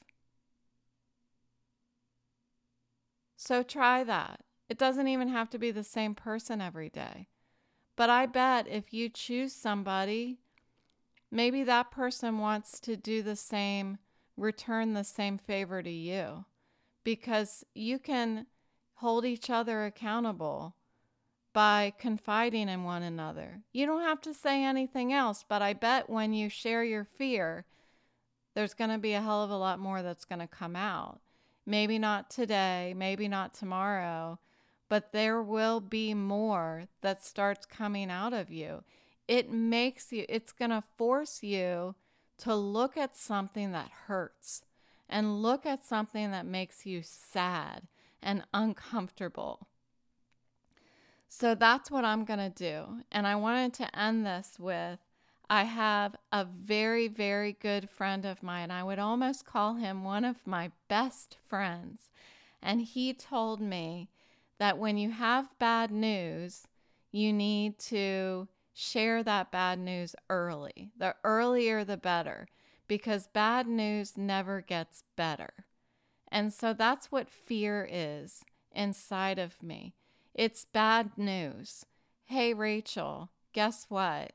So 3.38 3.64
try 3.64 4.04
that. 4.04 4.42
It 4.68 4.78
doesn't 4.78 5.08
even 5.08 5.28
have 5.28 5.50
to 5.52 5.60
be 5.60 5.72
the 5.72 5.84
same 5.84 6.16
person 6.16 6.62
every 6.62 6.90
day. 6.90 7.28
But 7.96 8.10
I 8.10 8.26
bet 8.26 8.68
if 8.68 8.94
you 8.94 9.10
choose 9.10 9.54
somebody, 9.54 10.40
maybe 11.32 11.64
that 11.64 11.92
person 11.92 12.40
wants 12.40 12.80
to 12.82 12.98
do 12.98 13.22
the 13.22 13.36
same, 13.36 14.00
return 14.36 14.94
the 14.94 15.04
same 15.04 15.38
favor 15.38 15.82
to 15.82 15.90
you 15.90 16.46
because 17.04 17.64
you 17.74 18.00
can 18.00 18.48
hold 18.96 19.26
each 19.26 19.50
other 19.50 19.86
accountable 19.86 20.76
by 21.54 21.94
confiding 21.98 22.68
in 22.68 22.84
one 22.84 23.04
another. 23.04 23.62
You 23.72 23.86
don't 23.86 24.02
have 24.02 24.20
to 24.22 24.34
say 24.34 24.64
anything 24.64 25.14
else, 25.14 25.46
but 25.48 25.62
I 25.62 25.72
bet 25.72 26.10
when 26.10 26.34
you 26.34 26.50
share 26.50 26.84
your 26.84 27.06
fear, 27.06 27.66
there's 28.56 28.74
going 28.74 28.90
to 28.90 28.98
be 28.98 29.14
a 29.14 29.22
hell 29.22 29.42
of 29.42 29.52
a 29.52 29.58
lot 29.58 29.80
more 29.80 30.02
that's 30.02 30.26
going 30.26 30.40
to 30.40 30.48
come 30.48 30.76
out. 30.76 31.22
Maybe 31.66 31.98
not 31.98 32.30
today, 32.30 32.94
maybe 32.96 33.30
not 33.30 33.54
tomorrow, 33.54 34.38
but 34.90 35.12
there 35.12 35.42
will 35.42 35.80
be 35.80 36.14
more 36.14 36.86
that 37.02 37.24
starts 37.24 37.66
coming 37.66 38.10
out 38.10 38.34
of 38.34 38.52
you. 38.52 38.84
It 39.28 39.50
makes 39.50 40.12
you, 40.12 40.26
it's 40.30 40.52
going 40.52 40.72
to 40.72 40.84
force 40.98 41.42
you 41.42 41.96
to 42.40 42.56
look 42.56 42.98
at 42.98 43.16
something 43.16 43.72
that 43.72 43.90
hurts 44.08 44.64
and 45.10 45.42
look 45.42 45.66
at 45.66 45.86
something 45.86 46.32
that 46.32 46.46
makes 46.46 46.86
you 46.86 47.02
sad 47.04 47.84
and 48.22 48.44
uncomfortable. 48.54 49.68
So 51.28 51.56
that's 51.56 51.92
what 51.92 52.06
I'm 52.06 52.24
going 52.24 52.40
to 52.40 52.50
do. 52.50 53.04
And 53.12 53.28
I 53.28 53.36
wanted 53.36 53.74
to 53.76 54.00
end 54.00 54.26
this 54.26 54.58
with 54.60 55.00
I 55.50 55.64
have 55.66 56.16
a 56.32 56.46
very, 56.46 57.08
very 57.08 57.54
good 57.54 57.90
friend 57.90 58.26
of 58.26 58.42
mine. 58.42 58.72
I 58.72 58.84
would 58.84 58.98
almost 58.98 59.46
call 59.46 59.76
him 59.76 60.04
one 60.04 60.26
of 60.26 60.48
my 60.48 60.72
best 60.88 61.38
friends. 61.48 62.10
And 62.62 62.82
he 62.82 63.14
told 63.14 63.62
me 63.62 64.10
that 64.60 64.78
when 64.78 64.98
you 64.98 65.12
have 65.12 65.58
bad 65.60 65.92
news, 65.92 66.68
you 67.12 67.32
need 67.34 67.78
to 67.80 68.48
share 68.74 69.24
that 69.24 69.52
bad 69.52 69.80
news 69.80 70.16
early. 70.30 70.92
The 70.98 71.16
earlier, 71.24 71.84
the 71.84 71.98
better, 71.98 72.48
because 72.88 73.28
bad 73.28 73.68
news 73.68 74.18
never 74.18 74.62
gets 74.62 75.04
better. 75.16 75.54
And 76.30 76.54
so 76.54 76.74
that's 76.74 77.12
what 77.12 77.30
fear 77.30 77.88
is 77.90 78.44
inside 78.72 79.40
of 79.40 79.62
me. 79.64 79.96
It's 80.34 80.66
bad 80.66 81.12
news. 81.18 81.86
Hey, 82.26 82.54
Rachel, 82.54 83.30
guess 83.54 83.86
what? 83.88 84.34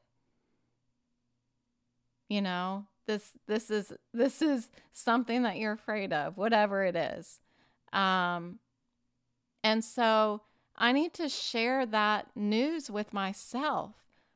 You 2.29 2.41
know, 2.41 2.87
this 3.07 3.33
this 3.47 3.71
is 3.71 3.93
this 4.15 4.41
is 4.41 4.71
something 4.93 5.43
that 5.43 5.59
you're 5.59 5.73
afraid 5.73 6.13
of, 6.13 6.37
whatever 6.37 6.85
it 6.85 6.97
is. 6.97 7.41
Um, 7.93 8.61
and 9.63 9.85
so 9.85 10.43
I 10.77 10.93
need 10.93 11.13
to 11.15 11.29
share 11.29 11.85
that 11.87 12.29
news 12.35 12.91
with 12.91 13.13
myself 13.13 13.93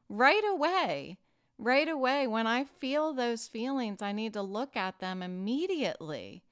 right 0.08 0.44
away. 0.46 1.18
Right 1.56 1.88
away, 1.88 2.26
when 2.26 2.48
I 2.48 2.64
feel 2.64 3.12
those 3.12 3.46
feelings, 3.46 4.02
I 4.02 4.10
need 4.10 4.32
to 4.32 4.42
look 4.42 4.76
at 4.76 4.98
them 4.98 5.22
immediately 5.22 6.42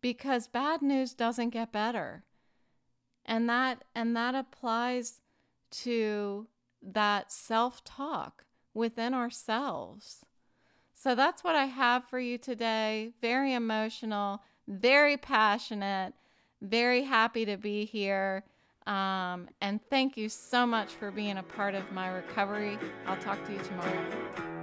because 0.00 0.48
bad 0.48 0.82
news 0.82 1.14
doesn't 1.14 1.50
get 1.50 1.70
better. 1.70 2.24
And 3.24 3.48
that 3.48 3.84
and 3.94 4.16
that 4.16 4.34
applies 4.34 5.20
to 5.70 6.48
that 6.82 7.30
self-talk 7.30 8.44
within 8.74 9.14
ourselves. 9.14 10.26
So 10.92 11.14
that's 11.14 11.44
what 11.44 11.54
I 11.54 11.66
have 11.66 12.04
for 12.04 12.18
you 12.18 12.36
today. 12.36 13.12
Very 13.20 13.54
emotional, 13.54 14.42
very 14.66 15.16
passionate, 15.16 16.14
very 16.62 17.02
happy 17.02 17.44
to 17.44 17.56
be 17.56 17.84
here. 17.84 18.44
Um, 18.86 19.48
and 19.60 19.80
thank 19.90 20.16
you 20.16 20.28
so 20.28 20.66
much 20.66 20.90
for 20.90 21.10
being 21.10 21.38
a 21.38 21.42
part 21.42 21.74
of 21.74 21.90
my 21.92 22.08
recovery. 22.08 22.78
I'll 23.06 23.16
talk 23.18 23.44
to 23.46 23.52
you 23.52 23.58
tomorrow. 23.60 24.61